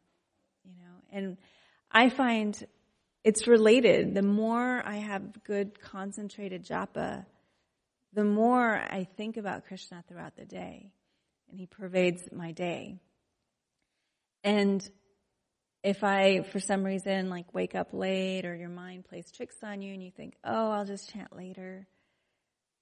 you 0.63 0.73
know. 0.77 0.95
And 1.11 1.37
I 1.91 2.09
find 2.09 2.57
it's 3.23 3.47
related. 3.47 4.13
The 4.13 4.21
more 4.21 4.81
I 4.85 4.97
have 4.97 5.43
good 5.43 5.79
concentrated 5.79 6.65
japa, 6.65 7.25
the 8.13 8.23
more 8.23 8.75
I 8.75 9.07
think 9.17 9.37
about 9.37 9.65
Krishna 9.65 10.03
throughout 10.07 10.35
the 10.37 10.45
day. 10.45 10.91
And 11.49 11.59
he 11.59 11.65
pervades 11.65 12.23
my 12.31 12.51
day. 12.51 12.99
And 14.43 14.87
if 15.85 16.03
I, 16.03 16.41
for 16.41 16.59
some 16.59 16.83
reason, 16.83 17.29
like 17.29 17.53
wake 17.53 17.75
up 17.75 17.89
late 17.93 18.43
or 18.43 18.55
your 18.55 18.69
mind 18.69 19.05
plays 19.05 19.31
tricks 19.31 19.57
on 19.61 19.83
you 19.83 19.93
and 19.93 20.01
you 20.01 20.09
think, 20.09 20.33
oh, 20.43 20.71
I'll 20.71 20.85
just 20.85 21.13
chant 21.13 21.35
later, 21.35 21.87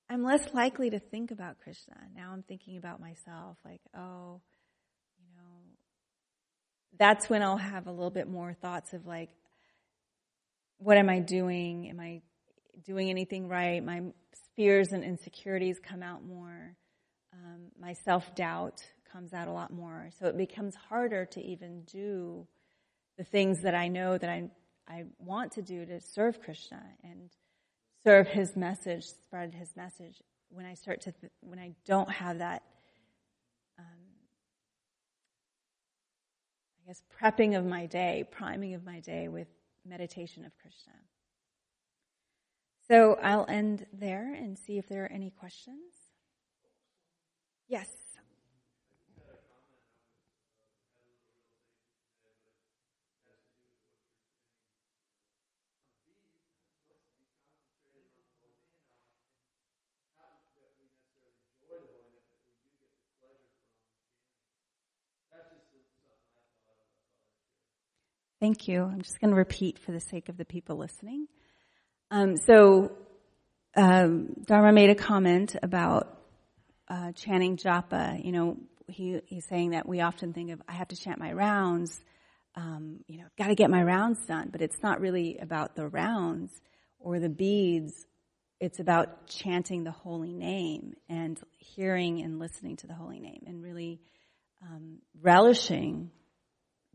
I'm 0.09 0.23
less 0.23 0.53
likely 0.53 0.89
to 0.91 0.99
think 0.99 1.31
about 1.31 1.59
Krishna. 1.59 1.97
Now 2.15 2.31
I'm 2.31 2.43
thinking 2.43 2.77
about 2.77 3.01
myself, 3.01 3.57
like, 3.65 3.81
oh, 3.93 4.39
you 5.19 5.35
know, 5.35 5.59
that's 6.97 7.29
when 7.29 7.43
I'll 7.43 7.57
have 7.57 7.87
a 7.87 7.91
little 7.91 8.09
bit 8.09 8.29
more 8.29 8.53
thoughts 8.53 8.93
of 8.93 9.05
like, 9.05 9.31
what 10.77 10.97
am 10.97 11.09
I 11.09 11.19
doing? 11.19 11.89
Am 11.89 11.99
I 11.99 12.21
doing 12.85 13.09
anything 13.09 13.49
right? 13.49 13.83
My 13.83 14.01
fears 14.55 14.93
and 14.93 15.03
insecurities 15.03 15.77
come 15.77 16.03
out 16.03 16.23
more. 16.23 16.77
Um, 17.33 17.63
my 17.77 17.95
self 18.05 18.33
doubt 18.33 18.81
comes 19.11 19.33
out 19.33 19.49
a 19.49 19.51
lot 19.51 19.73
more. 19.73 20.09
So 20.21 20.27
it 20.27 20.37
becomes 20.37 20.73
harder 20.75 21.25
to 21.25 21.41
even 21.41 21.81
do 21.81 22.47
the 23.17 23.23
things 23.23 23.61
that 23.61 23.75
I 23.75 23.87
know 23.87 24.17
that 24.17 24.29
I, 24.29 24.49
I 24.87 25.03
want 25.19 25.53
to 25.53 25.61
do 25.61 25.85
to 25.85 25.99
serve 25.99 26.41
Krishna 26.41 26.81
and 27.03 27.29
serve 28.03 28.27
his 28.27 28.55
message, 28.55 29.05
spread 29.05 29.53
his 29.53 29.75
message. 29.75 30.21
When 30.49 30.65
I 30.65 30.73
start 30.73 31.01
to, 31.01 31.11
th- 31.11 31.31
when 31.41 31.59
I 31.59 31.73
don't 31.85 32.09
have 32.09 32.39
that, 32.39 32.63
um, 33.79 33.85
I 36.83 36.87
guess, 36.87 37.01
prepping 37.19 37.57
of 37.57 37.65
my 37.65 37.85
day, 37.85 38.25
priming 38.29 38.73
of 38.73 38.83
my 38.83 38.99
day 38.99 39.27
with 39.27 39.47
meditation 39.85 40.45
of 40.45 40.51
Krishna. 40.61 40.93
So 42.87 43.17
I'll 43.21 43.45
end 43.47 43.85
there 43.93 44.33
and 44.33 44.57
see 44.57 44.77
if 44.77 44.87
there 44.87 45.05
are 45.05 45.11
any 45.11 45.29
questions. 45.29 45.93
Yes. 47.67 47.87
Thank 68.43 68.67
you. 68.67 68.83
I'm 68.83 69.01
just 69.01 69.21
going 69.21 69.29
to 69.29 69.37
repeat 69.37 69.79
for 69.79 69.93
the 69.93 70.01
sake 70.01 70.27
of 70.27 70.35
the 70.35 70.43
people 70.43 70.75
listening. 70.75 71.29
Um, 72.11 72.35
so, 72.35 72.91
um, 73.73 74.33
Dharma 74.45 74.73
made 74.73 74.89
a 74.89 74.95
comment 74.95 75.55
about 75.63 76.19
uh, 76.89 77.13
chanting 77.13 77.55
japa. 77.55 78.21
You 78.21 78.33
know, 78.33 78.57
he, 78.87 79.21
he's 79.27 79.45
saying 79.45 79.69
that 79.69 79.87
we 79.87 80.01
often 80.01 80.33
think 80.33 80.51
of, 80.51 80.61
I 80.67 80.73
have 80.73 80.89
to 80.89 80.97
chant 80.97 81.19
my 81.19 81.31
rounds. 81.31 81.97
Um, 82.55 82.99
you 83.07 83.19
know, 83.19 83.27
got 83.37 83.47
to 83.47 83.55
get 83.55 83.69
my 83.69 83.81
rounds 83.81 84.19
done. 84.25 84.49
But 84.51 84.61
it's 84.61 84.83
not 84.83 84.99
really 84.99 85.37
about 85.37 85.77
the 85.77 85.87
rounds 85.87 86.51
or 86.99 87.21
the 87.21 87.29
beads. 87.29 87.93
It's 88.59 88.81
about 88.81 89.25
chanting 89.27 89.85
the 89.85 89.91
holy 89.91 90.33
name 90.33 90.95
and 91.07 91.39
hearing 91.59 92.21
and 92.21 92.39
listening 92.39 92.75
to 92.75 92.87
the 92.87 92.93
holy 92.93 93.21
name 93.21 93.43
and 93.47 93.63
really 93.63 94.01
um, 94.61 94.97
relishing 95.21 96.11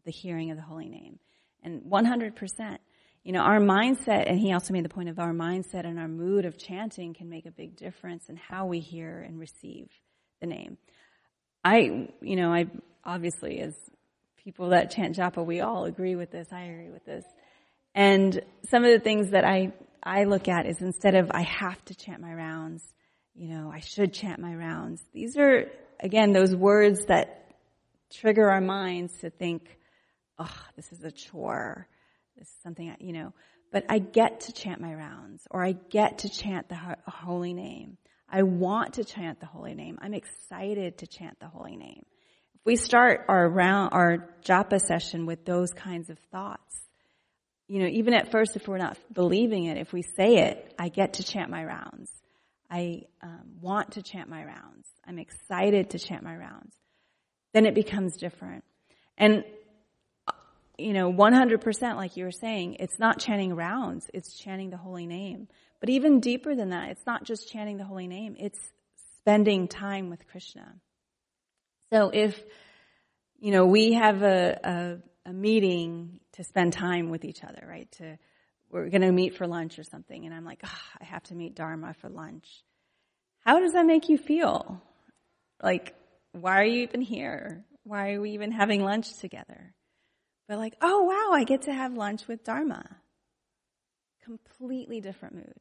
the 0.04 0.12
hearing 0.12 0.50
of 0.50 0.58
the 0.58 0.62
holy 0.62 0.90
name 0.90 1.18
and 1.62 1.82
100%. 1.82 2.78
you 3.24 3.32
know, 3.32 3.40
our 3.40 3.60
mindset, 3.60 4.30
and 4.30 4.38
he 4.38 4.52
also 4.52 4.72
made 4.72 4.84
the 4.84 4.88
point 4.88 5.08
of 5.08 5.18
our 5.18 5.32
mindset 5.32 5.84
and 5.84 5.98
our 5.98 6.08
mood 6.08 6.44
of 6.44 6.56
chanting 6.56 7.12
can 7.14 7.28
make 7.28 7.46
a 7.46 7.50
big 7.50 7.76
difference 7.76 8.28
in 8.28 8.36
how 8.36 8.66
we 8.66 8.80
hear 8.80 9.20
and 9.20 9.38
receive 9.38 9.88
the 10.40 10.46
name. 10.46 10.78
I, 11.64 12.08
you 12.20 12.36
know, 12.36 12.52
I 12.52 12.66
obviously 13.04 13.60
as 13.60 13.74
people 14.42 14.70
that 14.70 14.90
chant 14.90 15.16
japa, 15.16 15.44
we 15.44 15.60
all 15.60 15.84
agree 15.84 16.16
with 16.16 16.30
this. 16.30 16.48
I 16.52 16.62
agree 16.62 16.90
with 16.90 17.04
this. 17.04 17.24
And 17.94 18.40
some 18.70 18.84
of 18.84 18.90
the 18.92 19.00
things 19.00 19.30
that 19.30 19.44
I, 19.44 19.72
I 20.02 20.24
look 20.24 20.48
at 20.48 20.66
is 20.66 20.80
instead 20.80 21.14
of 21.14 21.30
I 21.32 21.42
have 21.42 21.84
to 21.86 21.94
chant 21.94 22.20
my 22.22 22.32
rounds, 22.32 22.82
you 23.34 23.48
know, 23.48 23.70
I 23.72 23.80
should 23.80 24.12
chant 24.14 24.40
my 24.40 24.54
rounds. 24.54 25.02
These 25.12 25.36
are, 25.36 25.70
again, 26.00 26.32
those 26.32 26.54
words 26.54 27.06
that 27.06 27.54
trigger 28.10 28.48
our 28.50 28.60
minds 28.60 29.12
to 29.20 29.30
think, 29.30 29.78
oh, 30.38 30.64
this 30.76 30.92
is 30.92 31.02
a 31.04 31.10
chore. 31.10 31.86
This 32.36 32.48
is 32.48 32.54
something, 32.62 32.94
you 33.00 33.12
know, 33.12 33.32
but 33.72 33.84
I 33.88 33.98
get 33.98 34.40
to 34.42 34.52
chant 34.52 34.80
my 34.80 34.94
rounds 34.94 35.46
or 35.50 35.64
I 35.64 35.72
get 35.72 36.18
to 36.18 36.28
chant 36.28 36.68
the 36.68 36.78
holy 37.06 37.52
name. 37.52 37.98
I 38.30 38.42
want 38.42 38.94
to 38.94 39.04
chant 39.04 39.40
the 39.40 39.46
holy 39.46 39.74
name. 39.74 39.98
I'm 40.00 40.14
excited 40.14 40.98
to 40.98 41.06
chant 41.06 41.38
the 41.40 41.48
holy 41.48 41.76
name. 41.76 42.04
If 42.54 42.60
we 42.64 42.76
start 42.76 43.24
our 43.28 43.48
round, 43.48 43.90
our 43.92 44.28
japa 44.44 44.80
session 44.80 45.26
with 45.26 45.44
those 45.44 45.70
kinds 45.72 46.10
of 46.10 46.18
thoughts, 46.30 46.76
you 47.68 47.80
know, 47.80 47.86
even 47.86 48.14
at 48.14 48.30
first, 48.30 48.56
if 48.56 48.66
we're 48.66 48.78
not 48.78 48.98
believing 49.12 49.64
it, 49.64 49.76
if 49.76 49.92
we 49.92 50.02
say 50.02 50.36
it, 50.36 50.74
I 50.78 50.88
get 50.88 51.14
to 51.14 51.22
chant 51.22 51.50
my 51.50 51.64
rounds. 51.64 52.10
I 52.70 53.02
um, 53.22 53.56
want 53.60 53.92
to 53.92 54.02
chant 54.02 54.28
my 54.28 54.44
rounds. 54.44 54.86
I'm 55.06 55.18
excited 55.18 55.90
to 55.90 55.98
chant 55.98 56.22
my 56.22 56.36
rounds. 56.36 56.74
Then 57.52 57.66
it 57.66 57.74
becomes 57.74 58.16
different. 58.16 58.64
And, 59.16 59.44
you 60.78 60.92
know, 60.92 61.12
100%, 61.12 61.96
like 61.96 62.16
you 62.16 62.24
were 62.24 62.30
saying, 62.30 62.76
it's 62.78 62.98
not 62.98 63.18
chanting 63.18 63.54
rounds, 63.54 64.08
it's 64.14 64.34
chanting 64.34 64.70
the 64.70 64.76
holy 64.76 65.06
name. 65.06 65.48
But 65.80 65.90
even 65.90 66.20
deeper 66.20 66.54
than 66.54 66.70
that, 66.70 66.90
it's 66.90 67.06
not 67.06 67.24
just 67.24 67.50
chanting 67.50 67.76
the 67.76 67.84
holy 67.84 68.06
name, 68.06 68.36
it's 68.38 68.58
spending 69.18 69.68
time 69.68 70.08
with 70.08 70.26
Krishna. 70.28 70.74
So 71.92 72.10
if, 72.12 72.40
you 73.40 73.50
know, 73.50 73.66
we 73.66 73.94
have 73.94 74.22
a, 74.22 75.00
a, 75.26 75.30
a 75.30 75.32
meeting 75.32 76.20
to 76.32 76.44
spend 76.44 76.72
time 76.72 77.10
with 77.10 77.24
each 77.24 77.42
other, 77.42 77.66
right? 77.68 77.90
To, 77.98 78.16
we're 78.70 78.88
going 78.88 79.02
to 79.02 79.12
meet 79.12 79.36
for 79.36 79.46
lunch 79.46 79.78
or 79.78 79.84
something, 79.84 80.24
and 80.24 80.34
I'm 80.34 80.44
like, 80.44 80.60
oh, 80.64 80.80
I 81.00 81.04
have 81.04 81.22
to 81.24 81.34
meet 81.34 81.54
Dharma 81.54 81.94
for 82.00 82.08
lunch. 82.08 82.46
How 83.40 83.60
does 83.60 83.72
that 83.72 83.86
make 83.86 84.08
you 84.08 84.18
feel? 84.18 84.80
Like, 85.62 85.94
why 86.32 86.60
are 86.60 86.64
you 86.64 86.82
even 86.82 87.00
here? 87.00 87.64
Why 87.84 88.12
are 88.12 88.20
we 88.20 88.32
even 88.32 88.52
having 88.52 88.84
lunch 88.84 89.18
together? 89.18 89.74
But 90.48 90.58
like, 90.58 90.74
oh 90.80 91.02
wow, 91.02 91.36
I 91.36 91.44
get 91.44 91.62
to 91.62 91.72
have 91.72 91.92
lunch 91.92 92.26
with 92.26 92.42
Dharma. 92.42 92.84
Completely 94.24 95.00
different 95.00 95.34
mood. 95.34 95.54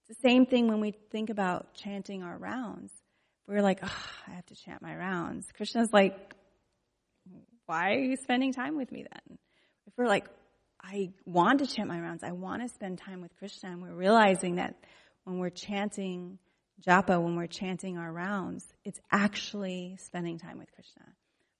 It's 0.00 0.18
the 0.20 0.28
same 0.28 0.44
thing 0.44 0.68
when 0.68 0.80
we 0.80 0.92
think 1.10 1.30
about 1.30 1.74
chanting 1.74 2.22
our 2.22 2.36
rounds. 2.36 2.92
We're 3.46 3.62
like, 3.62 3.80
oh, 3.82 4.06
I 4.28 4.32
have 4.32 4.46
to 4.46 4.54
chant 4.54 4.82
my 4.82 4.94
rounds. 4.94 5.46
Krishna's 5.56 5.88
like, 5.92 6.34
why 7.66 7.94
are 7.94 8.00
you 8.00 8.16
spending 8.16 8.52
time 8.52 8.76
with 8.76 8.92
me 8.92 9.06
then? 9.10 9.38
If 9.86 9.94
we're 9.96 10.06
like, 10.06 10.26
I 10.82 11.10
want 11.24 11.60
to 11.60 11.66
chant 11.66 11.88
my 11.88 12.00
rounds, 12.00 12.22
I 12.22 12.32
want 12.32 12.62
to 12.62 12.68
spend 12.68 12.98
time 12.98 13.22
with 13.22 13.34
Krishna, 13.38 13.70
and 13.70 13.80
we're 13.80 13.94
realizing 13.94 14.56
that 14.56 14.74
when 15.24 15.38
we're 15.38 15.50
chanting 15.50 16.38
japa, 16.86 17.22
when 17.22 17.36
we're 17.36 17.46
chanting 17.46 17.96
our 17.96 18.12
rounds, 18.12 18.66
it's 18.84 19.00
actually 19.10 19.96
spending 20.00 20.38
time 20.38 20.58
with 20.58 20.70
Krishna. 20.72 21.02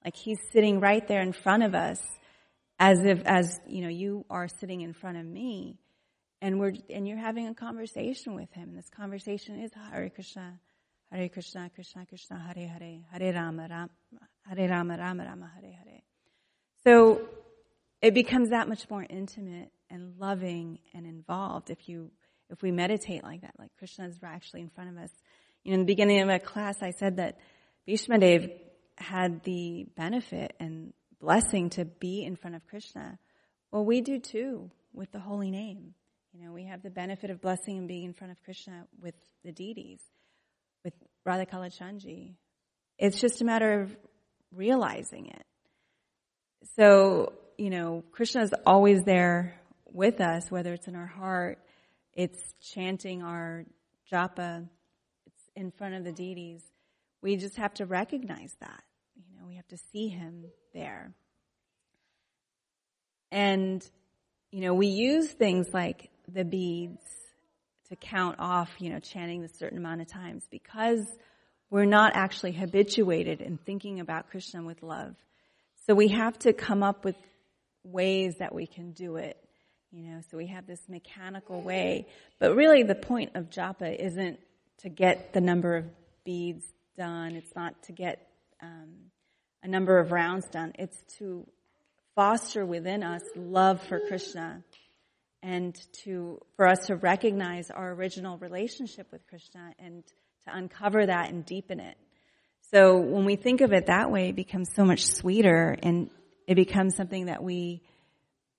Like 0.05 0.17
he's 0.17 0.39
sitting 0.53 0.81
right 0.81 1.07
there 1.09 1.23
in 1.23 1.33
front 1.33 1.63
of 1.63 1.75
us 1.75 1.99
as 2.79 3.05
if, 3.05 3.23
as, 3.25 3.61
you 3.67 3.83
know, 3.83 3.89
you 3.89 4.25
are 4.31 4.49
sitting 4.49 4.81
in 4.81 4.93
front 4.93 5.19
of 5.19 5.25
me 5.25 5.79
and 6.43 6.59
we're, 6.59 6.73
and 6.91 7.07
you're 7.07 7.19
having 7.19 7.47
a 7.49 7.55
conversation 7.55 8.35
with 8.35 8.53
him. 8.53 8.71
and 8.71 8.79
This 8.79 8.91
conversation 8.91 9.61
is 9.61 9.71
Hare 9.91 10.11
Krishna, 10.11 10.59
Hare 11.11 11.29
Krishna, 11.29 11.71
Krishna 11.75 12.05
Krishna, 12.07 12.39
Hare 12.39 12.69
Hare, 12.69 13.01
Hare 13.13 13.33
Rama, 13.33 13.69
Rama 13.71 13.91
Hare 14.47 14.69
Rama, 14.69 14.97
Rama 14.99 15.25
Rama, 15.25 15.51
Hare 15.55 15.73
Hare. 15.73 16.03
So 16.85 17.23
it 18.03 18.13
becomes 18.13 18.51
that 18.51 18.69
much 18.69 18.91
more 18.91 19.07
intimate 19.09 19.71
and 19.89 20.19
loving 20.19 20.81
and 20.93 21.07
involved 21.07 21.71
if 21.71 21.89
you 21.89 22.11
if 22.51 22.63
we 22.63 22.71
meditate 22.71 23.23
like 23.23 23.41
that, 23.41 23.55
like 23.59 23.71
Krishna 23.79 24.07
is 24.07 24.19
actually 24.23 24.61
in 24.61 24.69
front 24.69 24.91
of 24.91 25.03
us. 25.03 25.11
You 25.63 25.71
know, 25.71 25.77
in 25.77 25.81
the 25.81 25.87
beginning 25.87 26.21
of 26.21 26.29
my 26.29 26.39
class, 26.39 26.83
I 26.83 26.91
said 26.91 27.17
that 27.17 27.39
Bhishmadev 27.89 28.53
had 28.97 29.43
the 29.45 29.87
benefit 29.97 30.55
and 30.61 30.93
blessing 31.25 31.71
to 31.71 31.85
be 31.85 32.25
in 32.25 32.37
front 32.37 32.57
of 32.57 32.67
Krishna. 32.67 33.19
Well, 33.71 33.85
we 33.85 34.01
do 34.01 34.19
too 34.19 34.71
with 34.93 35.11
the 35.13 35.19
holy 35.19 35.51
name. 35.51 35.95
You 36.33 36.45
know, 36.45 36.53
we 36.53 36.65
have 36.65 36.83
the 36.83 36.91
benefit 36.91 37.31
of 37.31 37.41
blessing 37.41 37.79
and 37.79 37.89
being 37.89 38.05
in 38.05 38.13
front 38.13 38.33
of 38.33 38.43
Krishna 38.45 38.87
with 39.01 39.15
the 39.45 39.53
deities, 39.53 40.01
with 40.85 40.95
Radha 41.25 41.47
Kalachandji. 41.47 42.35
It's 42.99 43.21
just 43.21 43.41
a 43.41 43.45
matter 43.45 43.81
of 43.81 43.97
realizing 44.53 45.27
it. 45.27 45.45
So, 46.77 47.33
you 47.57 47.71
know, 47.71 48.05
Krishna 48.13 48.43
is 48.43 48.55
always 48.67 49.03
there 49.05 49.61
with 49.93 50.21
us, 50.21 50.51
whether 50.51 50.73
it's 50.73 50.89
in 50.89 50.97
our 50.97 51.07
heart 51.07 51.59
it's 52.17 52.55
chanting 52.61 53.23
our 53.23 53.65
japa. 54.11 54.69
It's 55.27 55.51
in 55.57 55.71
front 55.73 55.95
of 55.95 56.05
the 56.05 56.13
deities. 56.13 56.63
We 57.23 57.37
just 57.37 57.57
have 57.57 57.75
to 57.75 57.87
recognize 57.87 58.55
that. 58.61 58.83
Know, 59.45 59.49
we 59.49 59.57
have 59.57 59.69
to 59.69 59.79
see 59.93 60.09
him 60.09 60.47
there. 60.73 61.13
And, 63.31 63.87
you 64.51 64.63
know, 64.63 64.73
we 64.73 64.87
use 64.87 65.31
things 65.31 65.69
like 65.73 66.09
the 66.33 66.45
beads 66.45 67.03
to 67.91 67.97
count 67.97 68.37
off, 68.39 68.71
you 68.79 68.91
know, 68.91 69.01
chanting 69.01 69.45
a 69.45 69.49
certain 69.49 69.77
amount 69.77 70.01
of 70.01 70.07
times 70.07 70.47
because 70.51 71.05
we're 71.69 71.85
not 71.85 72.13
actually 72.15 72.53
habituated 72.53 73.43
in 73.43 73.59
thinking 73.59 74.01
about 74.01 74.31
Krishna 74.31 74.63
with 74.63 74.83
love. 74.83 75.15
So 75.87 75.95
we 75.95 76.09
have 76.09 76.39
to 76.41 76.55
come 76.55 76.83
up 76.83 77.05
with 77.05 77.17
ways 77.83 78.37
that 78.39 78.55
we 78.55 78.67
can 78.67 78.93
do 78.93 79.17
it 79.17 79.39
you 79.93 80.03
know, 80.11 80.19
so 80.29 80.37
we 80.37 80.49
have 80.49 80.67
this 80.67 80.81
mechanical 80.89 81.63
way. 81.63 82.09
But 82.41 82.57
really 82.57 82.83
the 82.83 82.97
point 82.97 83.37
of 83.37 83.49
japa 83.49 83.95
isn't 83.97 84.41
to 84.79 84.89
get 84.89 85.33
the 85.33 85.41
number 85.41 85.77
of 85.77 85.85
beads 86.25 86.65
done. 86.97 87.37
It's 87.37 87.55
not 87.55 87.81
to 87.85 87.93
get 87.93 88.27
um, 88.61 89.13
a 89.65 89.69
number 89.69 89.99
of 89.99 90.13
rounds 90.13 90.47
done. 90.49 90.73
It's 90.79 90.97
to 91.19 91.47
foster 92.15 92.65
within 92.65 93.03
us 93.03 93.23
love 93.35 93.83
for 93.83 93.99
Krishna 94.07 94.63
and 95.43 95.75
to, 96.05 96.41
for 96.57 96.69
us 96.69 96.87
to 96.87 96.97
recognize 96.97 97.71
our 97.71 97.93
original 97.93 98.39
relationship 98.39 99.11
with 99.11 99.27
Krishna 99.27 99.73
and 99.79 100.05
to 100.45 100.57
uncover 100.57 101.07
that 101.07 101.31
and 101.31 101.45
deepen 101.45 101.81
it. 101.81 101.97
So 102.73 102.99
when 102.99 103.25
we 103.25 103.37
think 103.37 103.63
of 103.63 103.73
it 103.73 103.87
that 103.87 104.11
way, 104.11 104.29
it 104.29 104.37
becomes 104.37 104.69
so 104.77 104.85
much 104.85 105.07
sweeter 105.07 105.77
and 105.83 106.11
it 106.47 106.57
becomes 106.57 106.95
something 106.95 107.27
that 107.27 107.43
we, 107.43 107.83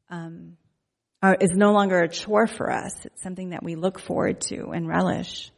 um, 0.09 0.57
uh, 1.21 1.35
is 1.39 1.51
no 1.53 1.71
longer 1.71 1.99
a 1.99 2.09
chore 2.09 2.47
for 2.47 2.71
us. 2.71 2.93
It's 3.05 3.21
something 3.21 3.51
that 3.51 3.63
we 3.63 3.75
look 3.75 3.99
forward 3.99 4.41
to 4.41 4.71
and 4.71 4.87
relish. 4.87 5.51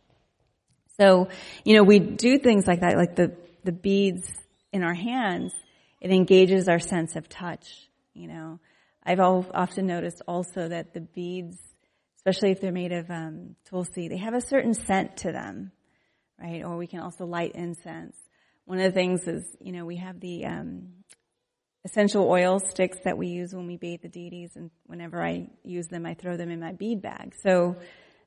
So, 0.99 1.29
you 1.63 1.75
know, 1.75 1.83
we 1.83 1.99
do 1.99 2.37
things 2.37 2.67
like 2.67 2.81
that, 2.81 2.97
like 2.97 3.15
the, 3.15 3.35
the 3.63 3.71
beads 3.71 4.29
in 4.71 4.83
our 4.83 4.93
hands, 4.93 5.53
it 6.01 6.11
engages 6.11 6.67
our 6.67 6.79
sense 6.79 7.15
of 7.15 7.29
touch, 7.29 7.89
you 8.13 8.27
know. 8.27 8.59
I've 9.03 9.19
often 9.19 9.87
noticed 9.87 10.21
also 10.27 10.67
that 10.67 10.93
the 10.93 10.99
beads, 10.99 11.57
especially 12.17 12.51
if 12.51 12.59
they're 12.59 12.73
made 12.73 12.91
of 12.91 13.09
um, 13.09 13.55
tulsi, 13.69 14.09
they 14.09 14.17
have 14.17 14.33
a 14.33 14.41
certain 14.41 14.73
scent 14.73 15.17
to 15.17 15.31
them, 15.31 15.71
right? 16.39 16.63
Or 16.63 16.75
we 16.75 16.87
can 16.87 16.99
also 16.99 17.25
light 17.25 17.53
incense. 17.55 18.17
One 18.65 18.79
of 18.79 18.83
the 18.83 18.91
things 18.91 19.25
is, 19.27 19.45
you 19.61 19.71
know, 19.71 19.85
we 19.85 19.95
have 19.95 20.19
the 20.19 20.45
um, 20.45 20.89
essential 21.85 22.29
oil 22.29 22.59
sticks 22.59 22.97
that 23.05 23.17
we 23.17 23.27
use 23.27 23.55
when 23.55 23.65
we 23.65 23.77
bathe 23.77 24.01
the 24.01 24.09
deities, 24.09 24.51
and 24.55 24.69
whenever 24.87 25.23
I 25.23 25.47
use 25.63 25.87
them, 25.87 26.05
I 26.05 26.15
throw 26.15 26.35
them 26.35 26.51
in 26.51 26.59
my 26.59 26.73
bead 26.73 27.01
bag. 27.01 27.33
So 27.41 27.77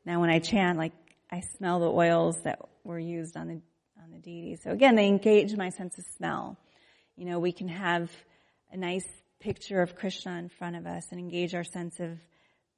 now 0.06 0.20
when 0.20 0.30
I 0.30 0.38
chant, 0.38 0.78
like 0.78 0.94
I 1.30 1.40
smell 1.58 1.80
the 1.80 1.90
oils 1.90 2.40
that 2.44 2.58
were 2.84 2.98
used 2.98 3.36
on 3.36 3.48
the 3.48 3.60
deities. 4.20 4.60
So 4.62 4.70
again, 4.70 4.94
they 4.94 5.06
engage 5.06 5.56
my 5.56 5.70
sense 5.70 5.98
of 5.98 6.04
smell. 6.16 6.56
You 7.16 7.26
know, 7.26 7.38
we 7.38 7.52
can 7.52 7.68
have 7.68 8.10
a 8.72 8.76
nice 8.76 9.06
picture 9.40 9.80
of 9.80 9.96
Krishna 9.96 10.38
in 10.38 10.48
front 10.48 10.76
of 10.76 10.86
us 10.86 11.06
and 11.10 11.18
engage 11.18 11.54
our 11.54 11.64
sense 11.64 11.98
of 12.00 12.18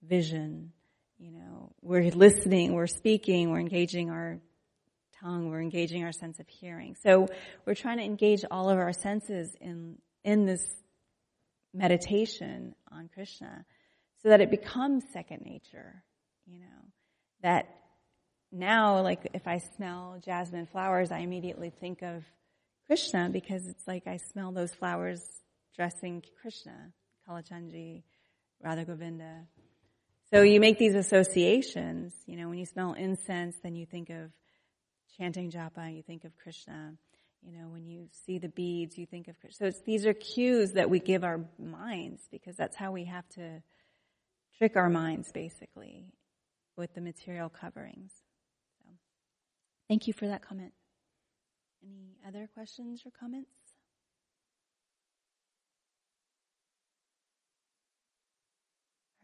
vision. 0.02 0.72
You 1.18 1.32
know, 1.32 1.72
we're 1.82 2.10
listening, 2.10 2.72
we're 2.72 2.86
speaking, 2.86 3.50
we're 3.50 3.60
engaging 3.60 4.10
our 4.10 4.38
tongue, 5.20 5.50
we're 5.50 5.60
engaging 5.60 6.04
our 6.04 6.12
sense 6.12 6.40
of 6.40 6.48
hearing. 6.48 6.96
So 7.02 7.28
we're 7.64 7.74
trying 7.74 7.98
to 7.98 8.04
engage 8.04 8.44
all 8.50 8.70
of 8.70 8.78
our 8.78 8.92
senses 8.92 9.54
in 9.60 9.98
in 10.24 10.46
this 10.46 10.64
meditation 11.74 12.74
on 12.90 13.08
Krishna 13.12 13.64
so 14.22 14.28
that 14.28 14.40
it 14.40 14.50
becomes 14.50 15.04
second 15.12 15.42
nature, 15.44 16.02
you 16.46 16.60
know, 16.60 16.66
that 17.42 17.66
now, 18.52 19.00
like, 19.00 19.30
if 19.32 19.48
I 19.48 19.58
smell 19.58 20.20
jasmine 20.22 20.66
flowers, 20.66 21.10
I 21.10 21.18
immediately 21.18 21.70
think 21.70 22.02
of 22.02 22.22
Krishna 22.86 23.30
because 23.32 23.66
it's 23.66 23.86
like 23.88 24.06
I 24.06 24.18
smell 24.18 24.52
those 24.52 24.74
flowers 24.74 25.24
dressing 25.74 26.22
Krishna, 26.42 26.92
Kalachandji, 27.26 28.02
Radha 28.62 28.84
Govinda. 28.84 29.46
So 30.30 30.42
you 30.42 30.60
make 30.60 30.78
these 30.78 30.94
associations, 30.94 32.12
you 32.26 32.36
know, 32.36 32.48
when 32.48 32.58
you 32.58 32.66
smell 32.66 32.92
incense, 32.92 33.56
then 33.62 33.74
you 33.74 33.86
think 33.86 34.10
of 34.10 34.30
chanting 35.18 35.50
japa, 35.50 35.94
you 35.94 36.02
think 36.02 36.24
of 36.24 36.36
Krishna. 36.36 36.94
You 37.42 37.52
know, 37.58 37.68
when 37.68 37.86
you 37.86 38.08
see 38.24 38.38
the 38.38 38.48
beads, 38.48 38.96
you 38.96 39.06
think 39.06 39.28
of 39.28 39.38
Krishna. 39.40 39.72
So 39.72 39.78
these 39.84 40.06
are 40.06 40.12
cues 40.12 40.72
that 40.72 40.88
we 40.88 41.00
give 41.00 41.24
our 41.24 41.40
minds 41.58 42.22
because 42.30 42.56
that's 42.56 42.76
how 42.76 42.92
we 42.92 43.06
have 43.06 43.28
to 43.30 43.62
trick 44.58 44.76
our 44.76 44.88
minds 44.88 45.32
basically 45.32 46.06
with 46.76 46.94
the 46.94 47.00
material 47.00 47.48
coverings. 47.48 48.12
Thank 49.88 50.06
you 50.06 50.12
for 50.12 50.26
that 50.26 50.42
comment. 50.42 50.72
Any 51.82 52.16
other 52.26 52.48
questions 52.54 53.02
or 53.04 53.10
comments? 53.10 53.50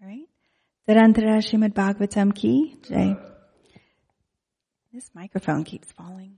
All 0.03 0.09
right. 0.09 0.29
Bhagavatam 1.75 2.35
ki 2.35 2.77
jai. 2.89 3.17
This 4.93 5.11
microphone 5.15 5.65
keeps 5.65 5.91
falling. 5.93 6.37